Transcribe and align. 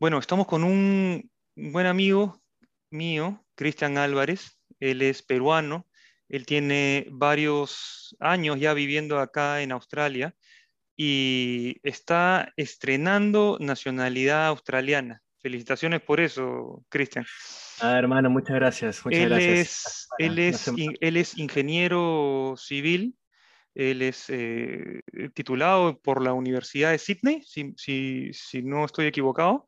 Bueno, 0.00 0.18
estamos 0.18 0.46
con 0.46 0.64
un 0.64 1.30
buen 1.54 1.84
amigo 1.84 2.40
mío, 2.90 3.44
Cristian 3.54 3.98
Álvarez. 3.98 4.58
Él 4.78 5.02
es 5.02 5.20
peruano. 5.20 5.86
Él 6.26 6.46
tiene 6.46 7.06
varios 7.10 8.16
años 8.18 8.58
ya 8.58 8.72
viviendo 8.72 9.18
acá 9.18 9.60
en 9.60 9.72
Australia 9.72 10.34
y 10.96 11.76
está 11.82 12.50
estrenando 12.56 13.58
nacionalidad 13.60 14.46
australiana. 14.46 15.20
Felicitaciones 15.42 16.00
por 16.00 16.20
eso, 16.20 16.82
Cristian. 16.88 17.26
Ah, 17.82 17.98
hermano, 17.98 18.30
muchas 18.30 18.56
gracias. 18.56 19.04
Muchas 19.04 19.20
él, 19.20 19.28
gracias. 19.28 19.58
Es, 19.58 20.08
él, 20.16 20.38
es, 20.38 20.72
él 20.98 21.16
es 21.18 21.36
ingeniero 21.36 22.54
civil, 22.56 23.18
él 23.74 24.02
es 24.02 24.26
eh, 24.28 25.02
titulado 25.34 26.00
por 26.00 26.22
la 26.22 26.32
Universidad 26.32 26.90
de 26.90 26.98
Sydney, 26.98 27.42
si, 27.42 27.74
si, 27.76 28.30
si 28.32 28.62
no 28.62 28.84
estoy 28.84 29.06
equivocado. 29.06 29.66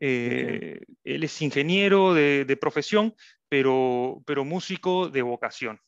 Eh, 0.00 0.80
él 1.04 1.24
es 1.24 1.42
ingeniero 1.42 2.12
de, 2.12 2.44
de, 2.44 2.56
profesión, 2.56 3.14
pero, 3.48 4.22
pero 4.26 4.44
músico 4.44 5.08
de 5.08 5.22
vocación. 5.22 5.78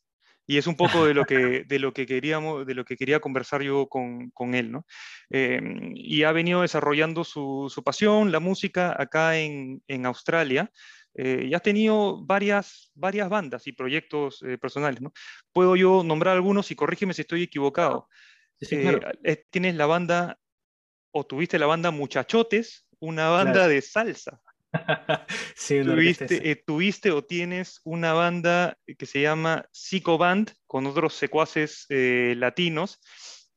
Y 0.46 0.59
es 0.59 0.66
un 0.66 0.77
poco 0.77 1.06
de 1.06 1.14
lo 1.14 1.24
que, 1.24 1.64
de 1.66 1.78
lo 1.78 1.92
que, 1.95 2.06
queríamos, 2.06 2.66
de 2.66 2.74
lo 2.74 2.84
que 2.84 2.96
quería 2.96 3.20
conversar 3.20 3.62
yo 3.62 3.88
con, 3.88 4.30
con 4.30 4.55
él. 4.55 4.70
¿no? 4.70 4.86
Eh, 5.30 5.61
y 5.95 6.22
ha 6.24 6.33
venido 6.33 6.62
desarrollando 6.62 7.24
su, 7.24 7.72
su, 7.74 7.83
pasión, 7.83 8.30
la 8.30 8.41
música, 8.41 8.95
acá 8.97 9.38
en, 9.38 9.83
en 9.88 10.06
Australia. 10.06 10.70
Eh, 11.14 11.46
y 11.48 11.54
has 11.54 11.62
tenido 11.62 12.24
varias, 12.24 12.91
varias 12.95 13.28
bandas 13.28 13.66
y 13.66 13.72
proyectos 13.72 14.42
eh, 14.42 14.59
personales. 14.59 15.00
¿no? 15.00 15.12
Puedo 15.52 15.77
yo 15.77 16.02
nombrar 16.02 16.34
algunos 16.34 16.70
y 16.70 16.74
corrígeme 16.74 17.14
si 17.14 17.22
estoy 17.22 17.42
equivocado. 17.45 18.09
Sí, 18.60 18.80
claro. 18.80 19.00
tienes 19.50 19.74
la 19.77 19.86
banda, 19.86 20.39
o 21.12 21.24
tuviste 21.24 21.58
la 21.58 21.66
banda 21.66 21.91
Muchachotes, 21.91 22.86
una 22.98 23.28
banda 23.28 23.52
Claro. 23.52 23.69
de 23.69 23.83
salsa. 23.83 24.41
sí, 25.55 25.83
Tuviste, 25.83 26.50
eh, 26.50 26.56
tuviste 26.66 27.11
o 27.12 27.22
tienes 27.22 27.80
una 27.84 28.12
banda 28.12 28.77
que 28.98 29.06
se 29.06 29.20
llama 29.22 29.67
Psycho 29.72 30.19
Band 30.19 30.52
con 30.67 30.86
otros 30.86 31.14
secuaces 31.14 31.86
eh, 31.91 32.34
latinos. 32.36 33.00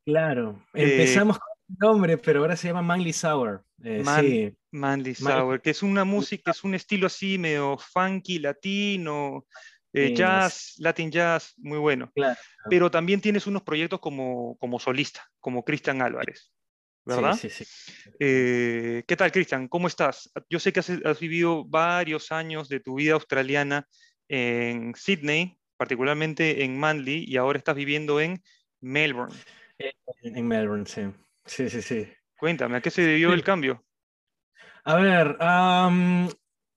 Claro, 0.06 0.64
Eh, 0.74 0.92
empezamos 0.92 1.40
con 1.40 1.48
nombre, 1.80 2.18
pero 2.18 2.42
ahora 2.42 2.56
se 2.56 2.68
llama 2.68 2.82
Manly 2.82 3.14
Sour. 3.14 3.64
Eh, 3.84 4.02
Man- 4.04 4.26
sí, 4.26 4.58
Manly 4.72 5.16
Man- 5.20 5.34
Sour, 5.34 5.62
que 5.62 5.70
es 5.72 5.84
una 5.84 6.04
música, 6.04 6.52
es 6.52 6.64
un 6.64 6.76
estilo 6.76 7.08
así 7.08 7.38
medio 7.38 7.78
funky, 7.78 8.40
latino, 8.40 9.46
eh, 9.94 10.14
jazz, 10.14 10.76
Latin 10.78 11.12
jazz, 11.12 11.54
muy 11.58 11.78
bueno. 11.78 12.12
claro. 12.14 12.38
Pero 12.70 12.92
también 12.92 13.22
tienes 13.22 13.48
unos 13.48 13.64
proyectos 13.64 14.00
como, 14.00 14.58
como 14.58 14.80
solista, 14.80 15.26
como 15.40 15.64
Cristian 15.64 16.02
Álvarez, 16.02 16.52
¿verdad? 17.06 17.34
Sí, 17.34 17.50
sí, 17.50 17.64
sí. 17.64 18.10
Eh, 18.20 19.04
¿qué 19.08 19.16
tal, 19.16 19.32
Cristian? 19.32 19.68
¿Cómo 19.68 19.88
estás? 19.88 20.30
Yo 20.50 20.60
sé 20.60 20.74
que 20.74 20.82
has, 20.82 20.90
has 20.90 21.20
vivido 21.20 21.64
varios 21.66 22.32
años 22.32 22.68
de 22.68 22.80
tu 22.80 22.96
vida 22.96 23.14
australiana 23.14 23.88
en 24.28 24.94
Sydney, 24.96 25.58
particularmente 25.78 26.64
en 26.64 26.78
Manly, 26.78 27.24
y 27.26 27.38
ahora 27.38 27.58
estás 27.58 27.76
viviendo 27.76 28.20
en 28.20 28.42
Melbourne. 28.82 29.36
En 30.24 30.48
Melbourne, 30.48 30.86
sí. 30.86 31.04
Sí, 31.48 31.70
sí, 31.70 31.82
sí. 31.82 32.08
Cuéntame, 32.38 32.78
¿a 32.78 32.82
qué 32.82 32.92
se 32.92 33.02
debió 33.02 33.30
Sí. 33.30 33.36
el 33.36 33.44
cambio? 33.44 33.84
A 34.84 34.96
ver, 34.96 35.38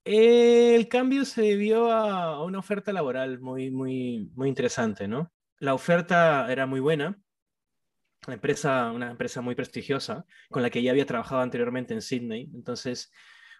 el 0.03 0.87
cambio 0.89 1.25
se 1.25 1.41
debió 1.41 1.91
a, 1.91 2.43
una 2.43 2.59
oferta 2.59 2.91
laboral 2.91 3.39
muy, 3.39 3.71
muy, 3.71 4.29
muy 4.35 4.49
interesante, 4.49 5.07
¿no? 5.07 5.31
La 5.59 5.73
oferta 5.73 6.51
era 6.51 6.65
muy 6.65 6.79
buena. 6.79 7.19
La 8.27 8.35
empresa, 8.35 8.91
una 8.91 9.11
empresa 9.11 9.41
muy 9.41 9.55
prestigiosa, 9.55 10.25
con 10.49 10.61
la 10.61 10.69
que 10.69 10.83
ya 10.83 10.91
había 10.91 11.05
trabajado 11.07 11.41
anteriormente 11.41 11.93
en 11.93 12.01
Sydney. 12.01 12.51
Entonces, 12.53 13.11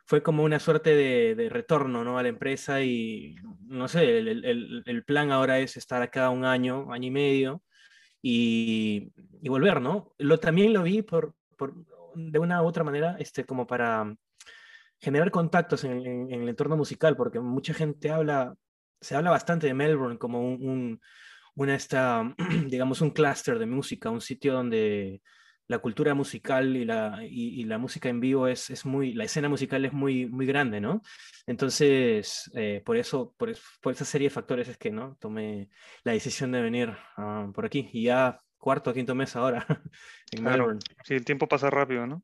fue 0.06 0.22
como 0.22 0.44
una 0.44 0.59
suerte 0.59 0.96
de, 0.96 1.36
de 1.36 1.50
retorno, 1.50 2.03
¿no? 2.03 2.18
a 2.19 2.24
la 2.24 2.30
empresa 2.30 2.81
y, 2.81 3.36
no 3.68 3.88
sé, 3.88 4.19
el, 4.19 4.28
el- 4.28 4.46
el- 4.46 4.84
el 4.86 5.03
plan 5.03 5.31
ahora 5.31 5.59
es 5.59 5.78
estar 5.78 6.02
acá 6.02 6.30
un 6.30 6.46
año, 6.46 6.91
año 6.91 7.07
y 7.07 7.12
medio 7.12 7.63
y, 8.22 9.12
volver, 9.50 9.82
¿no? 9.82 10.14
Lo, 10.18 10.40
también 10.40 10.74
lo 10.74 10.84
vi 10.84 11.02
por, 11.02 11.36
por, 11.58 11.74
de 12.16 12.40
una 12.40 12.62
u 12.64 12.66
otra 12.68 12.84
manera, 12.84 13.16
este, 13.20 13.46
como 13.46 13.68
para 13.68 14.16
generar 15.00 15.32
contactos 15.32 15.84
en 15.84 16.31
el 16.31 16.50
entorno 16.50 16.78
musical, 16.78 17.16
porque 17.18 17.40
mucha 17.40 17.74
gente 17.74 18.12
habla, 18.12 18.56
se 19.00 19.16
habla 19.16 19.31
bastante 19.31 19.68
de 19.68 19.74
Melbourne 19.74 20.18
como 20.18 20.42
un, 20.42 20.68
un- 20.68 21.02
una 21.56 21.76
esta, 21.76 22.36
digamos, 22.68 23.02
un 23.02 23.12
clúster 23.12 23.60
de 23.60 23.66
música, 23.66 24.10
un 24.10 24.22
sitio 24.22 24.54
donde 24.54 25.22
la 25.72 25.80
cultura 25.80 26.14
musical 26.14 26.76
y 26.76 26.86
la, 26.86 27.20
y, 27.24 27.62
y 27.62 27.64
la 27.64 27.78
música 27.80 28.09
en 28.09 28.20
vivo 28.20 28.48
es, 28.48 28.70
es 28.70 28.86
muy, 28.86 29.14
la 29.14 29.24
escena 29.24 29.50
musical 29.50 29.84
es 29.86 29.94
muy, 29.94 30.26
muy 30.28 30.46
grande, 30.46 30.80
¿no? 30.82 31.02
Entonces, 31.48 32.52
eh, 32.56 32.82
por 32.86 32.98
eso, 32.98 33.34
por, 33.38 33.56
por 33.81 33.94
esa 33.94 34.06
serie 34.06 34.28
de 34.28 34.34
factores 34.34 34.68
es 34.68 34.78
que, 34.78 34.92
¿no? 34.92 35.18
Tomé 35.20 35.70
la 36.04 36.12
decisión 36.12 36.52
de 36.52 36.62
venir 36.62 36.94
ah, 37.18 37.48
por 37.54 37.66
aquí 37.66 37.90
y 37.94 38.04
ya 38.04 38.38
cuarto 38.58 38.92
o 38.92 38.94
quinto 38.94 39.16
mes 39.16 39.36
ahora 39.36 39.66
en 40.31 40.42
Claro. 40.44 40.58
Melbourne. 40.58 40.80
Sí, 41.04 41.16
el 41.16 41.26
tiempo 41.26 41.48
pasa 41.48 41.70
rápido, 41.70 42.06
¿no? 42.06 42.24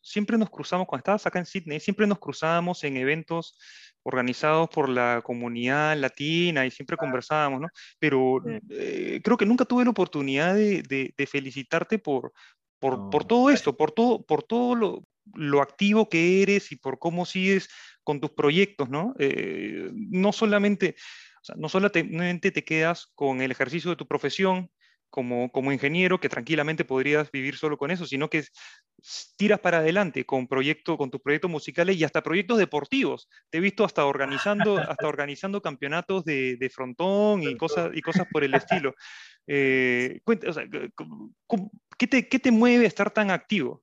Siempre 0.00 0.38
nos 0.38 0.50
cruzamos, 0.50 0.86
cuando 0.86 1.00
estabas 1.00 1.26
acá 1.26 1.40
en 1.40 1.46
Sydney, 1.46 1.80
siempre 1.80 2.06
nos 2.06 2.20
cruzábamos 2.20 2.84
en 2.84 2.96
eventos 2.96 3.58
organizados 4.04 4.68
por 4.68 4.88
la 4.88 5.20
comunidad 5.24 5.96
latina 5.98 6.64
y 6.64 6.70
siempre 6.70 6.96
conversábamos, 6.96 7.60
¿no? 7.60 7.68
Pero 7.98 8.40
eh, 8.70 9.20
creo 9.24 9.36
que 9.36 9.46
nunca 9.46 9.64
tuve 9.64 9.82
la 9.82 9.90
oportunidad 9.90 10.54
de, 10.54 10.82
de- 10.82 11.12
de 11.16 11.26
felicitarte 11.26 11.98
por, 11.98 12.32
por, 12.78 13.10
por 13.10 13.22
No, 13.22 13.28
todo 13.28 13.50
esto, 13.50 13.76
por 13.76 13.92
todo, 13.92 14.24
por 14.24 14.42
todo 14.42 14.74
lo, 14.74 15.04
lo 15.34 15.62
activo 15.62 16.08
que 16.08 16.42
eres 16.42 16.72
y 16.72 16.76
por 16.76 16.98
cómo 16.98 17.24
sigues 17.26 17.68
con 18.04 18.20
tus 18.20 18.30
proyectos, 18.30 18.88
¿no? 18.88 19.14
Eh, 19.18 19.90
no 19.92 20.32
solamente, 20.32 20.94
o 21.42 21.44
sea, 21.44 21.56
no 21.58 21.68
solamente 21.68 22.50
te 22.52 22.64
quedas 22.64 23.06
con 23.14 23.40
el 23.40 23.50
ejercicio 23.50 23.90
de 23.90 23.96
tu 23.96 24.06
profesión 24.06 24.70
como, 25.10 25.50
como 25.50 25.72
ingeniero, 25.72 26.20
que 26.20 26.28
tranquilamente 26.28 26.84
podrías 26.84 27.30
vivir 27.30 27.56
solo 27.56 27.78
con 27.78 27.90
eso, 27.90 28.06
sino 28.06 28.28
que 28.28 28.44
tiras 29.36 29.60
para 29.60 29.78
adelante 29.78 30.24
con, 30.24 30.46
proyecto, 30.48 30.96
con 30.96 31.10
tus 31.10 31.20
proyectos 31.20 31.50
musicales 31.50 31.96
y 31.96 32.04
hasta 32.04 32.22
proyectos 32.22 32.58
deportivos. 32.58 33.28
Te 33.50 33.58
he 33.58 33.60
visto 33.60 33.84
hasta 33.84 34.04
organizando, 34.04 34.78
hasta 34.88 35.06
organizando 35.08 35.60
campeonatos 35.62 36.24
de, 36.24 36.56
de 36.56 36.70
frontón 36.70 37.42
y 37.42 37.56
cosas, 37.56 37.90
y 37.94 38.02
cosas 38.02 38.26
por 38.30 38.44
el 38.44 38.54
estilo. 38.54 38.94
Eh, 39.48 40.22
cuenta- 40.24 40.50
o 40.50 40.52
sea, 40.52 40.64
¿cómo- 40.96 41.30
cómo- 41.46 41.70
¿qué, 41.96 42.06
te, 42.06 42.28
¿Qué 42.28 42.38
te 42.38 42.50
mueve 42.50 42.84
a 42.84 42.88
estar 42.88 43.10
tan 43.10 43.30
activo? 43.30 43.82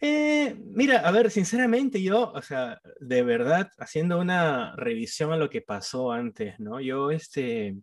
Eh, 0.00 0.56
mira, 0.58 0.98
a 1.00 1.10
ver, 1.10 1.30
sinceramente 1.30 2.02
yo, 2.02 2.30
o 2.32 2.42
sea, 2.42 2.80
de 3.00 3.22
verdad, 3.22 3.70
haciendo 3.78 4.18
una 4.20 4.74
revisión 4.76 5.32
a 5.32 5.36
lo 5.36 5.48
que 5.50 5.62
pasó 5.62 6.12
antes, 6.12 6.58
¿no? 6.60 6.80
Yo, 6.80 7.10
este, 7.10 7.76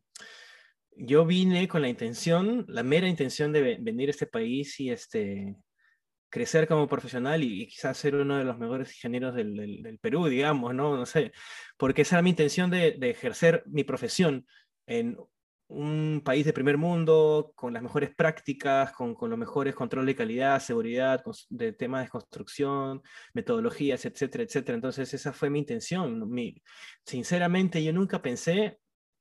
yo 0.92 1.26
vine 1.26 1.68
con 1.68 1.82
la 1.82 1.90
intención, 1.90 2.66
la 2.68 2.84
mera 2.84 3.08
intención 3.08 3.52
de 3.54 3.62
ve- 3.62 3.78
venir 3.82 4.10
a 4.10 4.12
este 4.12 4.28
país 4.28 4.80
y, 4.80 4.92
este, 4.92 5.56
crecer 6.30 6.68
como 6.68 6.88
profesional 6.88 7.44
y, 7.44 7.64
y 7.64 7.68
quizás 7.68 7.98
ser 7.98 8.16
uno 8.16 8.38
de 8.38 8.46
los 8.46 8.58
mejores 8.60 8.96
ingenieros 8.96 9.36
del 9.36 10.00
Perú, 10.02 10.28
digamos, 10.28 10.74
¿no? 10.76 10.98
No 10.98 11.06
sé, 11.06 11.32
porque 11.78 12.04
esa 12.04 12.18
era 12.18 12.24
mi 12.24 12.32
intención 12.32 12.72
de, 12.72 12.94
de 13.00 13.10
ejercer 13.12 13.64
mi 13.68 13.84
profesión 13.84 14.48
en 14.88 15.18
un 15.74 16.22
país 16.24 16.46
de 16.46 16.54
primer 16.54 16.78
mundo, 16.78 17.54
con 17.56 17.74
las 17.74 17.82
mejores 17.84 18.14
prácticas, 18.16 18.92
con, 18.94 19.16
con 19.16 19.30
los 19.30 19.40
mejores 19.40 19.74
controles 19.76 20.08
de 20.08 20.16
calidad, 20.18 20.60
seguridad, 20.60 21.24
de 21.50 21.74
temas 21.74 22.04
de 22.06 22.10
construcción, 22.10 23.02
metodologías, 23.34 24.06
etcétera, 24.06 24.44
etcétera. 24.44 24.76
Entonces 24.76 25.14
esa 25.14 25.34
fue 25.34 25.50
mi 25.50 25.60
intención. 25.60 26.30
Mi, 26.30 26.62
sinceramente 27.06 27.84
yo 27.84 27.94
nunca 27.94 28.22
pensé 28.22 28.80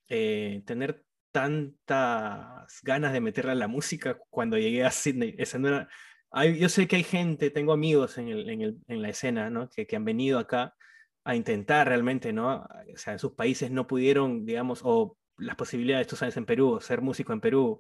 eh, 0.09 0.63
tener 0.67 1.05
tantas 1.33 2.81
ganas 2.83 3.13
de 3.13 3.21
meterle 3.21 3.53
a 3.53 3.55
la 3.55 3.69
música 3.69 4.19
cuando 4.31 4.59
llegué 4.59 4.85
a 4.85 4.91
Sydney. 4.91 5.35
Esa 5.39 5.59
no 5.59 5.69
era, 5.69 5.89
hay- 6.31 6.59
yo 6.59 6.69
sé 6.69 6.87
que 6.89 6.97
hay 6.97 7.05
gente, 7.05 7.51
tengo 7.51 7.73
amigos 7.73 8.19
en, 8.19 8.29
el- 8.29 8.49
en 8.51 8.63
el- 8.63 8.79
en 8.89 9.03
la 9.03 9.09
escena, 9.11 9.51
¿no? 9.51 9.69
Que, 9.71 9.87
que 9.87 9.97
han 9.97 10.05
venido 10.05 10.39
acá 10.39 10.75
a 11.25 11.35
intentar 11.37 11.87
realmente, 11.89 12.33
¿no? 12.33 12.57
O 12.65 12.97
sea, 12.97 13.13
en 13.15 13.19
sus 13.19 13.33
países 13.35 13.71
no 13.71 13.87
pudieron, 13.87 14.45
digamos, 14.47 14.81
o 14.85 15.17
las 15.41 15.57
posibilidades, 15.57 16.07
tú 16.07 16.17
sabes, 16.17 16.37
en 16.37 16.47
Perú, 16.47 16.79
ser 16.81 17.01
músico 17.03 17.33
en 17.33 17.41
Perú. 17.41 17.79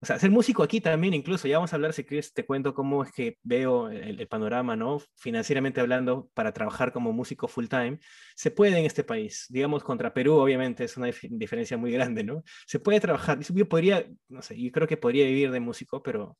O 0.00 0.06
sea, 0.06 0.16
ser 0.18 0.30
músico 0.30 0.62
aquí 0.62 0.80
también, 0.80 1.12
incluso, 1.12 1.48
ya 1.48 1.56
vamos 1.58 1.72
a 1.72 1.76
hablar, 1.76 1.92
si 1.92 2.04
quieres, 2.04 2.32
te 2.32 2.46
cuento 2.46 2.72
cómo 2.72 3.02
es 3.02 3.10
que 3.10 3.36
veo 3.42 3.88
el, 3.90 4.28
panorama, 4.28 4.76
¿no? 4.76 5.02
Financieramente 5.16 5.80
hablando, 5.80 6.30
para 6.34 6.52
trabajar 6.52 6.92
como 6.92 7.12
músico 7.12 7.48
full 7.48 7.66
time, 7.66 7.98
se 8.36 8.52
puede 8.52 8.78
en 8.78 8.84
este 8.86 9.02
país. 9.02 9.46
Digamos, 9.48 9.82
contra 9.82 10.14
Perú, 10.14 10.34
obviamente, 10.34 10.84
es 10.84 10.96
una 10.96 11.08
dif- 11.08 11.28
diferencia 11.30 11.76
muy 11.76 11.90
grande, 11.90 12.22
¿no? 12.22 12.44
Se 12.66 12.78
puede 12.78 13.00
trabajar, 13.00 13.40
yo 13.40 13.68
podría, 13.68 14.06
no 14.28 14.40
sé, 14.40 14.60
yo 14.60 14.70
creo 14.70 14.86
que 14.86 14.96
podría 14.96 15.26
vivir 15.26 15.50
de 15.50 15.60
músico, 15.60 16.00
pero 16.02 16.38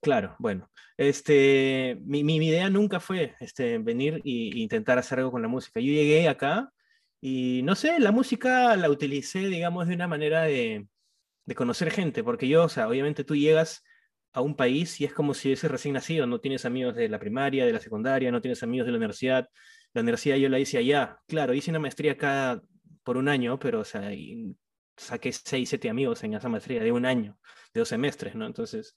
Claro, 0.00 0.34
bueno, 0.40 0.68
este, 0.96 1.96
mi, 2.04 2.24
mi 2.24 2.36
idea 2.36 2.68
nunca 2.68 2.98
fue 2.98 3.36
este, 3.38 3.78
venir 3.78 4.14
e 4.24 4.30
intentar 4.58 4.98
hacer 4.98 5.18
algo 5.20 5.30
con 5.30 5.42
la 5.42 5.48
música. 5.48 5.78
Yo 5.78 5.92
llegué 5.92 6.28
acá 6.28 6.72
y 7.22 7.62
no 7.62 7.76
sé, 7.76 8.00
la 8.00 8.10
música 8.10 8.76
la 8.76 8.90
utilicé, 8.90 9.46
digamos, 9.46 9.86
de 9.86 9.94
una 9.94 10.08
manera 10.08 10.42
de, 10.42 10.88
de 11.46 11.54
conocer 11.54 11.92
gente, 11.92 12.24
porque 12.24 12.48
yo, 12.48 12.64
o 12.64 12.68
sea, 12.68 12.88
obviamente 12.88 13.22
tú 13.22 13.36
llegas 13.36 13.84
a 14.32 14.40
un 14.40 14.56
país 14.56 15.00
y 15.00 15.04
es 15.04 15.12
como 15.12 15.32
si 15.32 15.52
ese 15.52 15.68
recién 15.68 15.94
nacido, 15.94 16.26
no 16.26 16.40
tienes 16.40 16.64
amigos 16.64 16.96
de 16.96 17.08
la 17.08 17.20
primaria, 17.20 17.64
de 17.64 17.72
la 17.72 17.78
secundaria, 17.78 18.32
no 18.32 18.40
tienes 18.40 18.62
amigos 18.64 18.86
de 18.86 18.92
la 18.92 18.98
universidad. 18.98 19.48
La 19.92 20.00
universidad 20.00 20.36
yo 20.36 20.48
la 20.48 20.58
hice 20.58 20.78
allá. 20.78 21.18
Claro, 21.28 21.54
hice 21.54 21.70
una 21.70 21.78
maestría 21.78 22.12
acá 22.12 22.60
por 23.04 23.16
un 23.16 23.28
año, 23.28 23.56
pero 23.58 23.80
o 23.80 23.84
sea, 23.84 24.10
saqué 24.96 25.32
seis, 25.32 25.68
siete 25.68 25.90
amigos 25.90 26.24
en 26.24 26.34
esa 26.34 26.48
maestría 26.48 26.82
de 26.82 26.90
un 26.90 27.06
año, 27.06 27.38
de 27.72 27.80
dos 27.80 27.88
semestres, 27.88 28.34
¿no? 28.34 28.46
Entonces, 28.46 28.96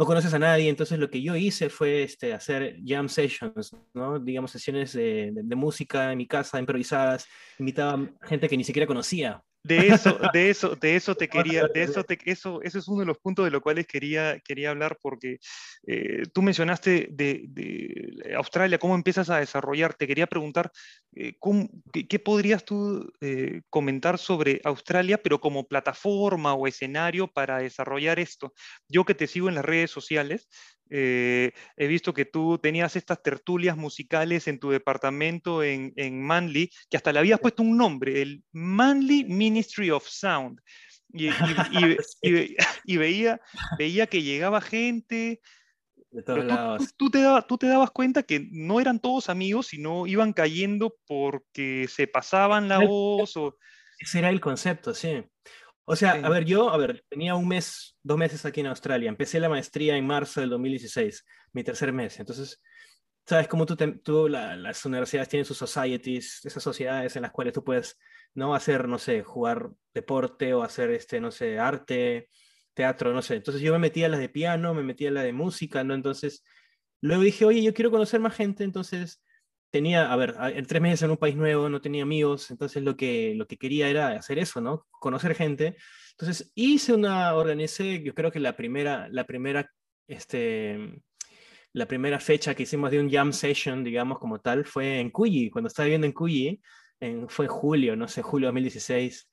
no 0.00 0.06
conoces 0.06 0.32
a 0.32 0.38
nadie, 0.38 0.70
entonces 0.70 0.98
lo 0.98 1.10
que 1.10 1.20
yo 1.20 1.36
hice 1.36 1.68
fue 1.68 2.04
este, 2.04 2.32
hacer 2.32 2.78
jam 2.86 3.06
sessions, 3.06 3.76
¿no? 3.92 4.18
Digamos, 4.18 4.50
sesiones 4.50 4.94
de, 4.94 5.30
de 5.34 5.56
música 5.56 6.10
en 6.10 6.16
mi 6.16 6.26
casa, 6.26 6.58
improvisadas, 6.58 7.26
invitaba 7.58 8.08
gente 8.22 8.48
que 8.48 8.56
ni 8.56 8.64
siquiera 8.64 8.86
conocía, 8.86 9.42
de 9.62 9.88
eso, 9.88 10.18
de 10.32 10.50
eso, 10.50 10.76
de 10.76 10.96
eso 10.96 11.14
te 11.14 11.28
quería, 11.62 11.66
de 11.68 11.82
eso, 11.82 12.02
te, 12.04 12.18
eso, 12.24 12.62
eso 12.62 12.78
es 12.78 12.88
uno 12.88 13.00
de 13.00 13.06
los 13.06 13.18
puntos 13.18 13.44
de 13.44 13.50
los 13.50 13.60
cuales 13.60 13.86
quería, 13.86 14.38
quería 14.40 14.70
hablar 14.70 14.98
porque 15.02 15.38
eh, 15.86 16.22
tú 16.32 16.42
mencionaste 16.42 17.08
de, 17.10 18.32
Australia, 18.36 18.78
cómo 18.78 18.94
empiezas 18.94 19.30
a 19.30 19.38
desarrollar. 19.38 19.94
Te 19.94 20.06
quería 20.06 20.26
preguntar, 20.26 20.70
eh, 21.14 21.34
qué, 22.08 22.18
podrías 22.18 22.64
tú 22.64 23.12
eh, 23.20 23.62
comentar 23.68 24.18
sobre 24.18 24.60
Australia, 24.64 25.18
pero 25.22 25.40
como 25.40 25.66
plataforma 25.66 26.54
o 26.54 26.66
escenario 26.66 27.28
para 27.28 27.58
desarrollar 27.58 28.18
esto? 28.18 28.52
Yo 28.88 29.04
que 29.04 29.14
te 29.14 29.26
sigo 29.26 29.48
en 29.48 29.56
las 29.56 29.64
redes 29.64 29.90
sociales, 29.90 30.48
he 30.90 31.86
visto 31.86 32.12
que 32.12 32.24
tú 32.24 32.58
tenías 32.58 32.96
estas 32.96 33.22
tertulias 33.22 33.76
musicales 33.76 34.48
en 34.48 34.58
tu 34.58 34.70
departamento 34.70 35.62
en, 35.62 35.92
en 35.96 36.20
Manly, 36.22 36.70
que 36.88 36.96
hasta 36.96 37.12
le 37.12 37.20
habías 37.20 37.40
puesto 37.40 37.62
un 37.62 37.76
nombre, 37.76 38.20
el 38.20 38.42
Manly 38.52 39.24
Ministry 39.24 39.90
of 39.90 40.06
Sound. 40.06 40.60
Y, 41.12 41.28
y, 42.84 42.96
veía, 42.98 43.40
veía 43.78 44.06
que 44.06 44.22
llegaba 44.22 44.60
gente. 44.60 45.40
De 46.10 46.22
todos 46.22 46.44
lados. 46.44 46.94
Tú, 46.96 47.10
te 47.10 47.20
tú 47.46 47.58
te 47.58 47.68
dabas 47.68 47.90
cuenta 47.92 48.22
que 48.24 48.48
no 48.50 48.80
eran 48.80 48.98
todos 48.98 49.28
amigos, 49.28 49.68
sino 49.68 50.06
iban 50.06 50.32
cayendo 50.32 50.96
porque 51.06 51.86
se 51.88 52.06
pasaban 52.06 52.68
la 52.68 52.78
voz. 52.78 53.36
O... 53.36 53.56
Ese 53.98 54.18
era 54.18 54.30
el 54.30 54.40
concepto, 54.40 54.92
sí. 54.92 55.24
O 55.90 55.96
sea, 55.96 56.12
a 56.12 56.28
ver, 56.28 56.44
yo, 56.44 56.70
a 56.70 56.76
ver, 56.76 57.04
tenía 57.08 57.34
un 57.34 57.48
mes, 57.48 57.96
dos 58.04 58.16
meses 58.16 58.46
aquí 58.46 58.60
en 58.60 58.68
Australia. 58.68 59.08
Empecé 59.08 59.40
la 59.40 59.48
maestría 59.48 59.96
en 59.96 60.06
marzo 60.06 60.40
del 60.40 60.48
2016, 60.50 61.24
mi 61.52 61.64
tercer 61.64 61.92
mes. 61.92 62.20
Entonces, 62.20 62.62
sabes 63.26 63.48
cómo 63.48 63.66
tú, 63.66 63.74
tú 64.04 64.28
las 64.28 64.84
universidades 64.84 65.28
tienen 65.28 65.44
sus 65.44 65.58
societies, 65.58 66.44
esas 66.44 66.62
sociedades 66.62 67.16
en 67.16 67.22
las 67.22 67.32
cuales 67.32 67.54
tú 67.54 67.64
puedes 67.64 67.98
no 68.34 68.54
hacer, 68.54 68.86
no 68.86 68.98
sé, 68.98 69.24
jugar 69.24 69.70
deporte 69.92 70.54
o 70.54 70.62
hacer, 70.62 70.90
este, 70.92 71.20
no 71.20 71.32
sé, 71.32 71.58
arte, 71.58 72.28
teatro, 72.72 73.12
no 73.12 73.20
sé. 73.20 73.34
Entonces 73.34 73.60
yo 73.60 73.72
me 73.72 73.80
metía 73.80 74.06
a 74.06 74.10
las 74.10 74.20
de 74.20 74.28
piano, 74.28 74.74
me 74.74 74.84
metía 74.84 75.08
a 75.08 75.12
la 75.12 75.24
de 75.24 75.32
música, 75.32 75.82
¿no? 75.82 75.94
Entonces, 75.94 76.44
luego 77.00 77.24
dije, 77.24 77.44
oye, 77.44 77.64
yo 77.64 77.74
quiero 77.74 77.90
conocer 77.90 78.20
más 78.20 78.36
gente, 78.36 78.62
entonces 78.62 79.24
tenía, 79.70 80.12
a 80.12 80.16
ver, 80.16 80.34
en 80.54 80.66
tres 80.66 80.82
meses 80.82 81.02
en 81.02 81.10
un 81.10 81.16
país 81.16 81.36
nuevo, 81.36 81.68
no 81.68 81.80
tenía 81.80 82.02
amigos, 82.02 82.50
entonces 82.50 82.82
lo 82.82 82.96
que, 82.96 83.34
lo 83.36 83.46
que 83.46 83.56
quería 83.56 83.88
era 83.88 84.08
hacer 84.08 84.38
eso, 84.38 84.60
¿no? 84.60 84.86
Conocer 84.90 85.34
gente. 85.34 85.76
Entonces 86.12 86.50
hice 86.54 86.92
una, 86.92 87.34
organicé, 87.34 88.02
yo 88.02 88.14
creo 88.14 88.30
que 88.30 88.40
la 88.40 88.56
primera, 88.56 89.08
la 89.10 89.24
primera, 89.24 89.70
este, 90.06 91.00
la 91.72 91.86
primera 91.86 92.20
fecha 92.20 92.54
que 92.54 92.64
hicimos 92.64 92.90
de 92.90 93.00
un 93.00 93.10
jam 93.10 93.32
session, 93.32 93.84
digamos, 93.84 94.18
como 94.18 94.40
tal, 94.40 94.64
fue 94.64 95.00
en 95.00 95.10
Cuyi, 95.10 95.50
cuando 95.50 95.68
estaba 95.68 95.84
viviendo 95.84 96.06
en 96.06 96.12
Cuyi, 96.12 96.60
en, 96.98 97.28
fue 97.28 97.46
julio, 97.46 97.96
no 97.96 98.08
sé, 98.08 98.22
julio 98.22 98.48
de 98.48 98.52
2016, 98.52 99.29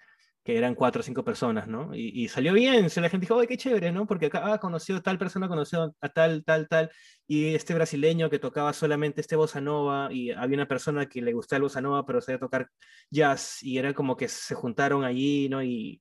que 0.48 0.58
eran 0.58 0.76
cuatro 0.76 1.02
o 1.02 1.04
cinco 1.04 1.26
personas, 1.26 1.68
¿no? 1.68 1.94
Y, 1.94 2.30
salió 2.30 2.54
bien, 2.54 2.90
se 2.90 3.02
la 3.02 3.10
gente 3.10 3.26
dijo, 3.26 3.38
¡ay, 3.38 3.48
qué 3.48 3.58
chévere, 3.58 3.92
¿no? 3.92 4.08
Porque 4.08 4.28
acá 4.28 4.54
ah, 4.54 4.60
conoció, 4.60 5.02
tal 5.02 5.18
persona 5.18 5.50
conoció 5.50 5.94
a 6.00 6.08
tal, 6.08 6.46
tal, 6.46 6.70
tal, 6.70 6.90
y 7.28 7.54
este 7.54 7.74
brasileño 7.74 8.30
que 8.30 8.40
tocaba 8.40 8.72
solamente 8.72 9.20
este 9.20 9.36
bossa 9.36 9.60
nova, 9.60 10.08
y 10.10 10.32
había 10.32 10.56
una 10.56 10.66
persona 10.66 11.06
que 11.08 11.22
le 11.22 11.34
gustaba 11.34 11.58
el 11.58 11.64
bossa 11.64 11.82
nova, 11.82 12.06
pero 12.06 12.22
sabía 12.22 12.40
tocar 12.40 12.70
jazz, 13.12 13.62
y 13.62 13.78
era 13.78 13.94
como 13.94 14.16
que 14.16 14.30
se 14.30 14.56
juntaron 14.56 15.04
allí, 15.04 15.50
¿no? 15.50 15.62
Y 15.62 16.00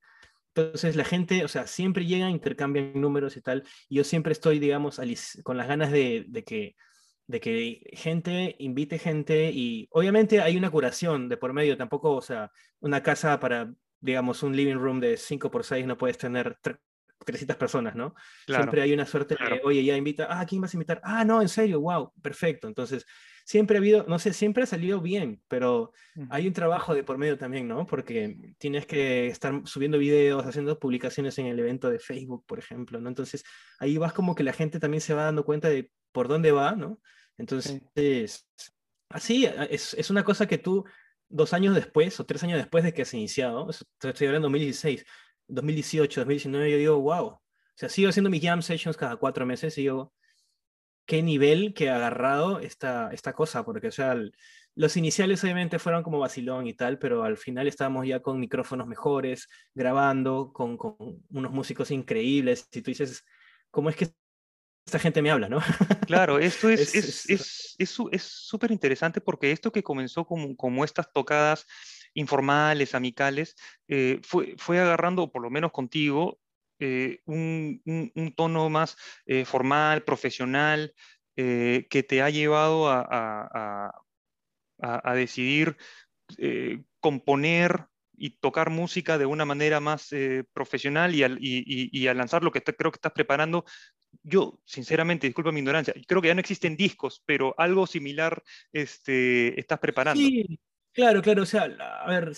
entonces 0.55 0.95
la 0.95 1.03
gente, 1.03 1.43
o 1.43 1.49
sea, 1.49 1.67
siempre 1.67 2.05
llega, 2.05 2.29
intercambian 2.29 2.93
números 2.95 3.35
y 3.35 3.41
tal, 3.41 3.65
y 3.89 3.97
yo 3.97 4.05
siempre 4.05 4.31
estoy, 4.31 4.59
digamos, 4.59 5.01
con 5.43 5.57
las 5.57 5.67
ganas 5.67 5.91
de, 5.91 6.23
de 6.29 6.43
que 6.45 6.75
de 7.27 7.41
que 7.41 7.81
gente 7.91 8.55
invite 8.59 8.97
gente 8.99 9.51
y 9.51 9.89
obviamente 9.91 10.39
hay 10.39 10.55
una 10.55 10.71
curación 10.71 11.27
de 11.27 11.35
por 11.35 11.51
medio, 11.51 11.75
tampoco, 11.75 12.15
o 12.15 12.21
sea, 12.21 12.49
una 12.79 13.03
casa 13.03 13.37
para 13.41 13.73
digamos, 13.99 14.43
un 14.43 14.55
living 14.55 14.75
room 14.75 14.99
de 14.99 15.17
5 15.17 15.51
por 15.51 15.63
6 15.63 15.85
no 15.85 15.97
puedes 15.97 16.17
tener 16.17 16.57
300 17.25 17.57
personas, 17.57 17.95
¿no? 17.95 18.15
Siempre 18.45 18.81
hay 18.81 18.93
una 18.93 19.05
suerte 19.05 19.35
de, 19.35 19.61
oye, 19.63 19.83
ya 19.83 19.97
invita, 19.97 20.27
ah, 20.29 20.45
¿quién 20.45 20.61
vas 20.61 20.73
a 20.73 20.77
invitar? 20.77 21.01
Ah, 21.03 21.25
no, 21.25 21.41
en 21.41 21.49
serio, 21.49 21.81
wow, 21.81 22.11
perfecto. 22.21 22.67
Entonces, 22.67 23.05
siempre 23.45 23.77
ha 23.77 23.79
habido, 23.79 24.05
no 24.07 24.19
sé, 24.19 24.33
siempre 24.33 24.63
ha 24.63 24.65
salido 24.65 25.01
bien, 25.01 25.41
pero 25.47 25.91
hay 26.29 26.47
un 26.47 26.53
trabajo 26.53 26.93
de 26.93 27.03
por 27.03 27.17
medio 27.17 27.37
también, 27.37 27.67
¿no? 27.67 27.85
Porque 27.85 28.53
tienes 28.57 28.85
que 28.85 29.27
estar 29.27 29.61
subiendo 29.65 29.97
videos, 29.97 30.45
haciendo 30.45 30.79
publicaciones 30.79 31.37
en 31.39 31.47
el 31.47 31.59
evento 31.59 31.89
de 31.89 31.99
Facebook, 31.99 32.45
por 32.45 32.59
ejemplo, 32.59 32.99
¿no? 32.99 33.09
Entonces, 33.09 33.43
ahí 33.79 33.97
vas 33.97 34.13
como 34.13 34.35
que 34.35 34.43
la 34.43 34.53
gente 34.53 34.79
también 34.79 35.01
se 35.01 35.13
va 35.13 35.23
dando 35.23 35.43
cuenta 35.43 35.69
de 35.69 35.91
por 36.11 36.27
dónde 36.27 36.51
va, 36.51 36.75
¿no? 36.75 36.99
Entonces, 37.37 37.81
así, 39.09 39.45
es, 39.69 39.93
es 39.93 40.09
una 40.09 40.23
cosa 40.23 40.47
que 40.47 40.57
tú 40.57 40.85
dos 41.29 41.53
años 41.53 41.75
después 41.75 42.19
o 42.19 42.25
tres 42.25 42.43
años 42.43 42.57
después 42.57 42.83
de 42.83 42.93
que 42.93 43.05
se 43.05 43.17
iniciado, 43.17 43.69
estoy 43.69 44.27
hablando 44.27 44.47
de 44.47 44.53
2016, 44.53 45.05
2018, 45.47 46.21
2019, 46.21 46.71
yo 46.71 46.77
digo, 46.77 47.01
wow. 47.01 47.25
O 47.27 47.41
sea, 47.75 47.89
sigo 47.89 48.09
haciendo 48.09 48.29
mis 48.29 48.41
jam 48.41 48.61
sessions 48.61 48.97
cada 48.97 49.17
cuatro 49.17 49.45
meses 49.45 49.77
y 49.77 49.81
digo, 49.81 50.13
qué 51.05 51.23
nivel 51.23 51.73
que 51.73 51.89
ha 51.89 51.95
agarrado 51.95 52.59
esta, 52.59 53.11
esta 53.13 53.33
cosa, 53.33 53.63
porque, 53.63 53.87
o 53.87 53.91
sea, 53.91 54.15
los 54.75 54.97
iniciales 54.97 55.43
obviamente 55.43 55.79
fueron 55.79 56.03
como 56.03 56.19
vacilón 56.19 56.67
y 56.67 56.73
tal, 56.73 56.99
pero 56.99 57.23
al 57.23 57.37
final 57.37 57.67
estábamos 57.67 58.05
ya 58.07 58.21
con 58.21 58.39
micrófonos 58.39 58.87
mejores, 58.87 59.47
grabando, 59.73 60.51
con, 60.53 60.77
con 60.77 60.95
unos 61.29 61.51
músicos 61.51 61.91
increíbles, 61.91 62.67
y 62.71 62.81
tú 62.81 62.91
dices, 62.91 63.23
¿cómo 63.71 63.89
es 63.89 63.95
que 63.95 64.09
esta 64.87 64.99
gente 64.99 65.21
me 65.21 65.31
habla, 65.31 65.49
¿no? 65.49 65.59
Claro, 66.07 66.39
esto 66.39 66.69
es 66.69 66.89
súper 66.89 68.71
es, 68.71 68.71
es, 68.71 68.71
interesante 68.71 69.19
porque 69.19 69.51
esto 69.51 69.71
que 69.71 69.83
comenzó 69.83 70.25
como, 70.25 70.55
como 70.55 70.85
estas 70.85 71.11
tocadas 71.11 71.67
informales, 72.13 72.95
amicales, 72.95 73.55
eh, 73.89 74.21
fue, 74.23 74.55
fue 74.57 74.79
agarrando, 74.79 75.29
por 75.29 75.41
lo 75.41 75.49
menos 75.49 75.73
contigo, 75.73 76.39
eh, 76.79 77.19
un, 77.25 77.81
un, 77.85 78.33
tono 78.33 78.69
más 78.69 78.95
eh, 79.25 79.43
formal, 79.43 80.03
profesional, 80.03 80.93
que 81.35 82.05
te 82.07 82.23
ha 82.23 82.31
llevado 82.31 82.89
a, 82.89 83.01
a, 83.01 83.91
a, 84.81 85.11
a 85.11 85.13
decidir 85.13 85.77
componer 86.99 87.85
y 88.17 88.39
tocar 88.39 88.71
música 88.71 89.19
de 89.19 89.27
una 89.27 89.45
manera 89.45 89.79
más 89.79 90.09
profesional 90.51 91.13
y, 91.13 91.23
y, 91.23 91.89
y, 91.91 92.07
a 92.07 92.15
lanzar 92.15 92.43
lo 92.43 92.51
que 92.51 92.63
creo 92.63 92.91
que 92.91 92.97
estás 92.97 93.11
preparando 93.11 93.65
yo, 94.23 94.59
sinceramente, 94.65 95.27
disculpa 95.27 95.51
mi 95.51 95.59
ignorancia, 95.59 95.93
creo 96.07 96.21
que 96.21 96.27
ya 96.29 96.33
no 96.33 96.39
existen 96.39 96.75
discos, 96.75 97.23
pero 97.25 97.53
algo 97.57 97.87
similar 97.87 98.43
este, 98.71 99.59
estás 99.59 99.79
preparando. 99.79 100.21
Sí, 100.21 100.59
claro, 100.93 101.21
claro. 101.21 101.43
O 101.43 101.45
sea, 101.45 101.63
a 101.63 102.09
ver, 102.09 102.31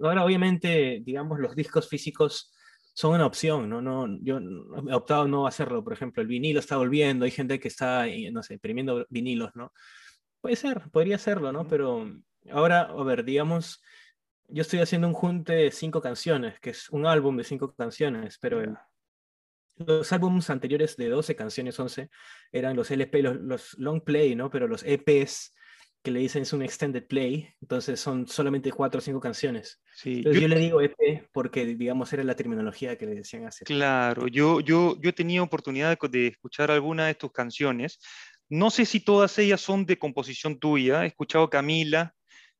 ahora 0.00 0.24
obviamente, 0.24 1.00
digamos, 1.04 1.38
los 1.38 1.54
discos 1.56 1.88
físicos 1.88 2.52
son 2.94 3.14
una 3.14 3.26
opción, 3.26 3.68
¿no? 3.68 3.82
no 3.82 4.06
yo 4.22 4.38
he 4.38 4.94
optado 4.94 5.26
no 5.26 5.46
hacerlo, 5.46 5.82
por 5.82 5.92
ejemplo, 5.92 6.22
el 6.22 6.28
vinilo 6.28 6.60
está 6.60 6.76
volviendo, 6.76 7.24
hay 7.24 7.32
gente 7.32 7.58
que 7.58 7.68
está, 7.68 8.06
no 8.30 8.42
sé, 8.42 8.54
imprimiendo 8.54 9.04
vinilos, 9.10 9.50
¿no? 9.54 9.72
Puede 10.40 10.54
ser, 10.54 10.82
podría 10.92 11.18
serlo, 11.18 11.52
¿no? 11.52 11.66
Pero 11.66 12.08
ahora, 12.50 12.82
a 12.82 13.02
ver, 13.02 13.24
digamos, 13.24 13.82
yo 14.48 14.62
estoy 14.62 14.78
haciendo 14.78 15.08
un 15.08 15.14
junte 15.14 15.54
de 15.54 15.70
cinco 15.72 16.00
canciones, 16.00 16.60
que 16.60 16.70
es 16.70 16.88
un 16.90 17.06
álbum 17.06 17.36
de 17.36 17.44
cinco 17.44 17.74
canciones, 17.74 18.38
pero 18.40 18.62
los 19.76 20.12
álbumes 20.12 20.50
anteriores 20.50 20.96
de 20.96 21.08
12 21.08 21.34
canciones, 21.36 21.78
11, 21.78 22.08
eran 22.52 22.76
los 22.76 22.90
LP, 22.90 23.22
los, 23.22 23.76
long 23.78 24.00
play, 24.00 24.34
¿no? 24.34 24.50
Pero 24.50 24.68
los 24.68 24.82
EPs 24.84 25.54
que 26.02 26.10
le 26.10 26.20
dicen 26.20 26.42
es 26.42 26.52
un 26.52 26.62
extended 26.62 27.06
play, 27.06 27.48
entonces 27.62 27.98
son 27.98 28.26
solamente 28.26 28.70
4 28.70 28.98
o 28.98 29.00
5 29.00 29.20
canciones. 29.20 29.80
Sí, 29.94 30.22
yo, 30.22 30.32
le 30.32 30.58
digo 30.58 30.82
EP 30.82 31.28
porque, 31.32 31.64
digamos, 31.64 32.12
era 32.12 32.22
la 32.22 32.36
terminología 32.36 32.98
que 32.98 33.06
le 33.06 33.14
decían 33.14 33.46
hace. 33.46 33.64
Claro, 33.64 34.28
yo, 34.28 34.60
yo, 34.60 35.00
yo 35.00 35.10
he 35.10 35.14
tenido 35.14 35.42
oportunidad 35.42 35.98
de, 35.98 36.26
escuchar 36.26 36.70
alguna 36.70 37.06
de 37.06 37.14
tus 37.14 37.32
canciones. 37.32 37.98
No 38.50 38.70
sé 38.70 38.84
si 38.84 39.00
todas 39.00 39.38
ellas 39.38 39.62
son 39.62 39.86
de 39.86 39.98
composición 39.98 40.58
tuya. 40.58 41.04
He 41.04 41.06
escuchado 41.06 41.48
Camila, 41.48 42.14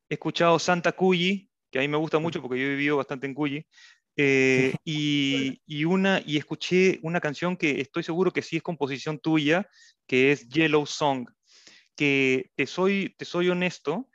he 0.09 0.15
escuchado 0.15 0.57
Santa 0.57 0.93
Cuyi, 0.93 1.47
que 1.71 1.77
a 1.77 1.81
mí 1.83 1.87
me 1.87 1.97
gusta 1.97 2.17
mucho 2.17 2.41
porque 2.41 2.59
yo 2.59 2.65
he 2.65 2.69
vivido 2.69 2.97
bastante 2.97 3.27
en 3.27 3.35
Cuyi. 3.35 3.67
Eh, 4.17 4.73
y, 4.85 5.83
una, 5.85 6.21
y 6.25 6.37
escuché 6.37 6.99
una 7.03 7.19
canción 7.19 7.57
que 7.57 7.81
estoy 7.81 8.03
seguro 8.03 8.31
que 8.31 8.41
sí 8.41 8.57
es 8.57 8.63
composición 8.63 9.19
tuya, 9.19 9.69
que 10.07 10.31
es 10.31 10.47
Yellow 10.47 10.85
Song, 10.85 11.29
que 11.95 12.51
te 12.55 12.65
soy, 12.65 13.13
te 13.17 13.25
soy 13.25 13.49
honesto, 13.49 14.09